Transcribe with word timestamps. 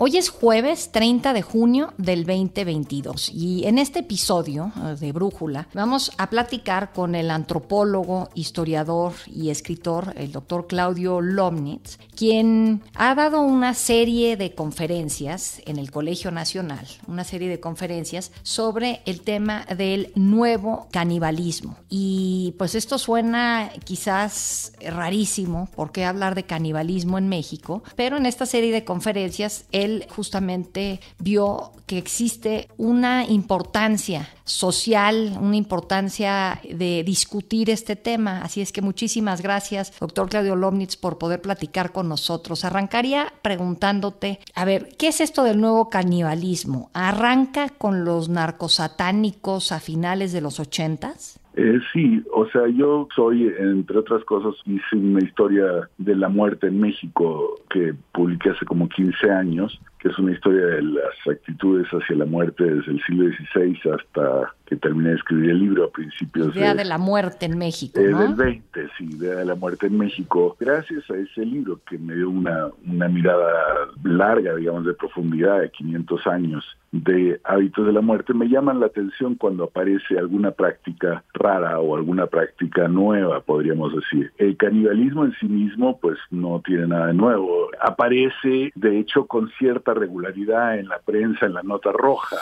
Hoy 0.00 0.16
es 0.16 0.28
jueves 0.28 0.92
30 0.92 1.32
de 1.32 1.42
junio 1.42 1.92
del 1.98 2.24
2022 2.24 3.30
y 3.34 3.66
en 3.66 3.78
este 3.78 3.98
episodio 3.98 4.70
eh, 4.76 4.94
de 4.94 5.10
Brújula 5.10 5.66
vamos 5.74 6.12
a 6.18 6.30
platicar 6.30 6.92
con 6.92 7.16
el 7.16 7.32
antropólogo, 7.32 8.28
historiador 8.32 9.14
y 9.26 9.50
escritor, 9.50 10.14
el 10.16 10.30
doctor 10.30 10.68
Claudio 10.68 11.20
Lomnitz, 11.20 11.98
quien 12.14 12.80
ha 12.94 13.16
dado 13.16 13.40
una 13.40 13.74
serie 13.74 14.36
de 14.36 14.54
conferencias 14.54 15.60
en 15.66 15.78
el 15.78 15.90
Colegio 15.90 16.30
Nacional, 16.30 16.86
una 17.08 17.24
serie 17.24 17.48
de 17.48 17.58
conferencias 17.58 18.30
sobre 18.44 19.00
el 19.04 19.22
tema 19.22 19.66
del 19.76 20.12
nuevo 20.14 20.86
canibalismo. 20.92 21.76
Y 21.88 22.54
pues 22.56 22.76
esto 22.76 22.98
suena 22.98 23.72
quizás 23.82 24.74
rarísimo, 24.80 25.68
¿por 25.74 25.90
qué 25.90 26.04
hablar 26.04 26.36
de 26.36 26.44
canibalismo 26.44 27.18
en 27.18 27.28
México? 27.28 27.82
Pero 27.96 28.16
en 28.16 28.26
esta 28.26 28.46
serie 28.46 28.70
de 28.70 28.84
conferencias 28.84 29.64
justamente 30.08 31.00
vio 31.18 31.72
que 31.86 31.98
existe 31.98 32.68
una 32.76 33.24
importancia 33.24 34.28
social, 34.44 35.36
una 35.40 35.56
importancia 35.56 36.60
de 36.64 37.02
discutir 37.04 37.70
este 37.70 37.96
tema. 37.96 38.42
Así 38.42 38.60
es 38.60 38.72
que 38.72 38.82
muchísimas 38.82 39.42
gracias, 39.42 39.92
doctor 39.98 40.28
Claudio 40.28 40.56
Lomnitz, 40.56 40.96
por 40.96 41.18
poder 41.18 41.40
platicar 41.40 41.92
con 41.92 42.08
nosotros. 42.08 42.64
Arrancaría 42.64 43.32
preguntándote, 43.42 44.40
a 44.54 44.64
ver, 44.64 44.96
¿qué 44.98 45.08
es 45.08 45.20
esto 45.20 45.44
del 45.44 45.60
nuevo 45.60 45.88
canibalismo? 45.88 46.90
¿Arranca 46.92 47.68
con 47.68 48.04
los 48.04 48.28
narcosatánicos 48.28 49.72
a 49.72 49.80
finales 49.80 50.32
de 50.32 50.40
los 50.40 50.60
ochentas? 50.60 51.40
Eh, 51.60 51.80
sí, 51.92 52.22
o 52.32 52.46
sea, 52.50 52.68
yo 52.68 53.08
soy, 53.16 53.52
entre 53.58 53.98
otras 53.98 54.22
cosas, 54.22 54.54
hice 54.64 54.94
una 54.94 55.24
historia 55.24 55.90
de 55.98 56.14
la 56.14 56.28
muerte 56.28 56.68
en 56.68 56.78
México 56.78 57.56
que 57.68 57.94
publiqué 58.12 58.50
hace 58.50 58.64
como 58.64 58.88
15 58.88 59.28
años, 59.28 59.80
que 59.98 60.08
es 60.08 60.18
una 60.18 60.32
historia 60.32 60.66
de 60.66 60.82
las 60.82 61.14
actitudes 61.30 61.86
hacia 61.88 62.16
la 62.16 62.24
muerte 62.24 62.64
desde 62.64 62.92
el 62.92 63.02
siglo 63.04 63.30
XVI 63.30 63.78
hasta 63.92 64.54
que 64.66 64.76
terminé 64.76 65.10
de 65.10 65.16
escribir 65.16 65.50
el 65.50 65.60
libro 65.60 65.84
a 65.84 65.90
principios 65.90 66.54
Idea 66.54 66.74
de, 66.74 66.84
la 66.84 66.98
muerte 66.98 67.46
en 67.46 67.56
México, 67.56 68.00
¿no? 68.00 68.18
Del 68.18 68.34
20, 68.34 68.88
sí, 68.98 69.08
Idea 69.12 69.36
de 69.36 69.44
la 69.46 69.54
muerte 69.54 69.86
en 69.86 69.96
México. 69.96 70.56
Gracias 70.60 71.10
a 71.10 71.16
ese 71.16 71.44
libro 71.46 71.80
que 71.88 71.98
me 71.98 72.14
dio 72.14 72.28
una, 72.28 72.68
una 72.86 73.08
mirada 73.08 73.88
larga, 74.04 74.54
digamos, 74.54 74.84
de 74.84 74.92
profundidad 74.94 75.60
de 75.60 75.70
500 75.70 76.26
años 76.26 76.64
de 76.92 77.40
hábitos 77.44 77.86
de 77.86 77.92
la 77.92 78.00
muerte, 78.00 78.32
me 78.32 78.48
llaman 78.48 78.80
la 78.80 78.86
atención 78.86 79.34
cuando 79.34 79.64
aparece 79.64 80.18
alguna 80.18 80.52
práctica 80.52 81.22
rara 81.34 81.78
o 81.80 81.96
alguna 81.96 82.26
práctica 82.26 82.88
nueva, 82.88 83.40
podríamos 83.40 83.94
decir. 83.94 84.32
El 84.38 84.56
canibalismo 84.56 85.24
en 85.24 85.34
sí 85.38 85.46
mismo, 85.46 85.98
pues 86.00 86.18
no 86.30 86.62
tiene 86.64 86.86
nada 86.86 87.08
de 87.08 87.14
nuevo. 87.14 87.68
Aparece, 87.80 88.72
de 88.74 88.98
hecho, 88.98 89.26
con 89.26 89.50
cierta 89.58 89.87
regularidad 89.94 90.78
en 90.78 90.88
la 90.88 90.98
prensa, 90.98 91.46
en 91.46 91.54
la 91.54 91.62
nota 91.62 91.90
roja. 91.92 92.36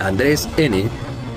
Andrés 0.00 0.48
N 0.56 0.88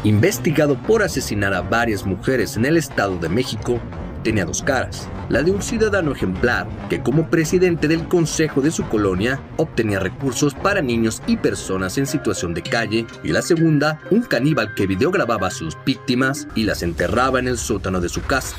investigado 0.04 0.76
por 0.76 1.04
asesinar 1.04 1.54
a 1.54 1.62
varias 1.62 2.06
mujeres 2.06 2.56
en 2.56 2.66
el 2.66 2.78
Estado 2.78 3.18
de 3.18 3.30
México, 3.30 3.80
tenía 4.24 4.46
dos 4.46 4.62
caras. 4.62 5.10
La 5.30 5.44
de 5.44 5.52
un 5.52 5.62
ciudadano 5.62 6.12
ejemplar 6.12 6.68
que 6.90 7.02
como 7.02 7.30
presidente 7.30 7.88
del 7.88 8.08
consejo 8.08 8.62
de 8.62 8.72
su 8.72 8.88
colonia 8.88 9.40
obtenía 9.58 10.00
recursos 10.00 10.54
para 10.54 10.82
niños 10.82 11.22
y 11.28 11.38
personas 11.38 11.98
en 11.98 12.06
situación 12.06 12.54
de 12.54 12.64
calle 12.64 13.06
y 13.24 13.30
la 13.30 13.42
segunda, 13.42 14.00
un 14.10 14.22
caníbal 14.22 14.74
que 14.74 14.88
videogrababa 14.88 15.48
a 15.48 15.52
sus 15.52 15.78
víctimas 15.86 16.48
y 16.56 16.64
las 16.64 16.82
enterraba 16.82 17.40
en 17.40 17.48
el 17.48 17.58
sótano 17.58 18.00
de 18.00 18.10
su 18.10 18.22
casa 18.22 18.56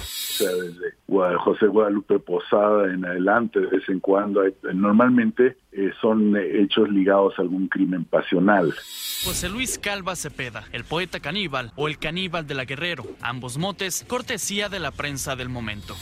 desde 0.46 0.94
José 1.38 1.66
Guadalupe 1.66 2.18
Posada 2.18 2.92
en 2.92 3.04
adelante, 3.04 3.60
de 3.60 3.66
vez 3.66 3.88
en 3.88 4.00
cuando. 4.00 4.42
normalmente 4.72 5.56
eh, 5.72 5.90
son 6.00 6.36
hechos 6.36 6.88
ligados 6.90 7.38
a 7.38 7.42
algún 7.42 7.68
crimen 7.68 8.04
pasional. 8.04 8.72
José 9.24 9.48
Luis 9.48 9.78
Calva 9.78 10.16
Cepeda, 10.16 10.64
el 10.72 10.84
poeta 10.84 11.20
caníbal 11.20 11.72
o 11.76 11.88
el 11.88 11.98
caníbal 11.98 12.46
de 12.46 12.54
la 12.54 12.64
Guerrero, 12.64 13.04
ambos 13.20 13.58
motes, 13.58 14.04
cortesía 14.08 14.68
de 14.68 14.80
la 14.80 14.90
prensa 14.92 15.36
del 15.36 15.48
momento. 15.48 15.94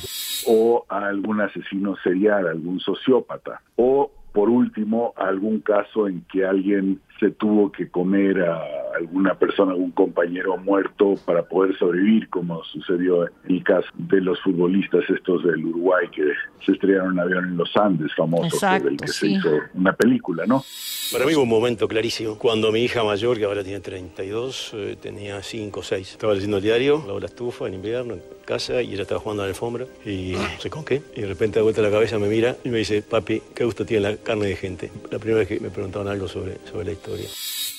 O 0.47 0.85
a 0.89 1.07
algún 1.07 1.41
asesino 1.41 1.97
serial, 2.03 2.47
algún 2.47 2.81
sociópata. 2.81 3.63
O 3.77 4.11
por 4.33 4.51
último, 4.51 5.15
algún 5.17 5.61
caso 5.61 6.07
en 6.07 6.21
que 6.31 6.45
alguien 6.45 7.01
se 7.19 7.31
tuvo 7.31 7.73
que 7.73 7.89
comer 7.91 8.41
a 8.43 8.63
alguna 8.99 9.35
persona, 9.35 9.73
algún 9.73 9.93
compañero 9.93 10.57
muerto 10.57 11.15
para 11.25 11.43
poder 11.43 11.77
sobrevivir, 11.79 12.29
como 12.29 12.63
sucedió 12.65 13.27
en 13.27 13.57
el 13.57 13.65
caso 13.65 13.89
de 13.95 14.21
los 14.21 14.41
futbolistas 14.41 15.05
estos 15.09 15.45
del 15.45 15.65
Uruguay 15.65 16.09
que 16.15 16.25
se 16.65 16.73
estrellaron 16.73 17.13
un 17.13 17.21
avión 17.21 17.45
en 17.45 17.57
los 17.57 17.75
Andes, 17.77 18.13
famoso, 18.15 18.67
del 18.83 18.97
que 18.97 19.09
se 19.09 19.29
hizo 19.29 19.51
una 19.75 19.93
película, 19.93 20.45
¿no? 20.47 20.65
Para 21.13 21.25
mí 21.25 21.35
hubo 21.35 21.43
un 21.43 21.49
momento 21.49 21.89
clarísimo, 21.89 22.39
cuando 22.39 22.71
mi 22.71 22.81
hija 22.85 23.03
mayor, 23.03 23.39
que 23.39 23.45
ahora 23.45 23.65
tiene 23.65 23.81
32, 23.81 24.73
eh, 24.75 24.97
tenía 25.01 25.43
5 25.43 25.81
o 25.81 25.83
6, 25.83 26.13
estaba 26.13 26.35
leyendo 26.35 26.59
el 26.59 26.63
diario, 26.63 27.19
la 27.19 27.27
estufa 27.27 27.67
en 27.67 27.75
invierno, 27.75 28.15
en 28.15 28.23
casa, 28.45 28.83
y 28.83 28.93
ella 28.93 29.03
estaba 29.03 29.21
jugando 29.21 29.43
a 29.43 29.47
la 29.47 29.51
alfombra, 29.51 29.87
y 30.05 30.33
no 30.33 30.61
sé 30.61 30.69
con 30.69 30.85
qué, 30.85 31.03
y 31.17 31.23
de 31.23 31.27
repente 31.29 31.59
da 31.59 31.63
vuelta 31.63 31.81
la 31.81 31.91
cabeza, 31.91 32.19
me 32.19 32.29
mira 32.29 32.57
y 32.65 32.69
me 32.69 32.79
dice, 32.79 33.01
papi, 33.03 33.43
¿qué 33.55 33.65
gusto 33.65 33.87
tiene 33.87 34.11
la 34.11 34.17
carne 34.17 34.47
de 34.47 34.57
gente? 34.57 34.91
La 35.11 35.19
primera 35.19 35.39
vez 35.41 35.49
que 35.49 35.61
me 35.61 35.71
preguntaban 35.71 36.09
algo 36.09 36.29
sobre, 36.29 36.59
sobre 36.67 36.85
la 36.85 36.93
historia 36.93 37.29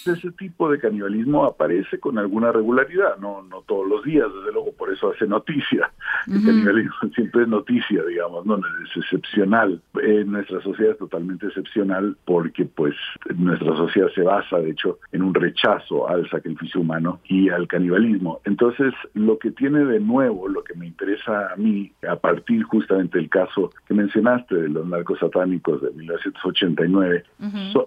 ese 0.06 0.32
tipo 0.32 0.70
de 0.70 0.80
canibalismo 0.80 1.09
aparece 1.46 2.00
con 2.00 2.18
alguna 2.18 2.52
regularidad, 2.52 3.18
no, 3.18 3.42
no 3.44 3.62
todos 3.62 3.88
los 3.88 4.04
días, 4.04 4.28
desde 4.34 4.54
luego, 4.54 4.72
por 4.74 4.92
eso 4.92 5.12
hace 5.12 5.28
noticia. 5.28 5.92
El 6.28 6.44
canibalismo 6.46 6.96
siempre 7.16 7.44
es 7.44 7.48
noticia, 7.48 8.04
digamos, 8.04 8.46
no 8.46 8.58
es 8.58 8.98
excepcional. 8.98 9.82
En 10.02 10.32
nuestra 10.32 10.62
sociedad 10.62 10.94
es 10.94 10.98
totalmente 10.98 11.48
excepcional 11.48 12.18
porque 12.26 12.66
pues 12.66 12.96
nuestra 13.36 13.76
sociedad 13.76 14.10
se 14.14 14.22
basa, 14.22 14.58
de 14.58 14.72
hecho, 14.72 15.00
en 15.12 15.22
un 15.24 15.34
rechazo 15.34 16.08
al 16.08 16.30
sacrificio 16.30 16.82
humano 16.82 17.20
y 17.26 17.50
al 17.50 17.68
canibalismo. 17.68 18.42
Entonces, 18.46 18.94
lo 19.14 19.38
que 19.38 19.52
tiene 19.52 19.86
de 19.86 20.00
nuevo, 20.00 20.48
lo 20.48 20.64
que 20.64 20.76
me 20.76 20.88
interesa 20.88 21.54
a 21.54 21.56
mí, 21.56 21.92
a 22.08 22.16
partir 22.16 22.64
justamente 22.64 23.18
del 23.18 23.30
caso 23.30 23.72
que 23.88 23.94
mencionaste 23.94 24.56
de 24.56 24.70
los 24.70 24.86
narcos 24.88 25.20
satánicos 25.20 25.82
de 25.82 25.92
1989, 25.92 27.24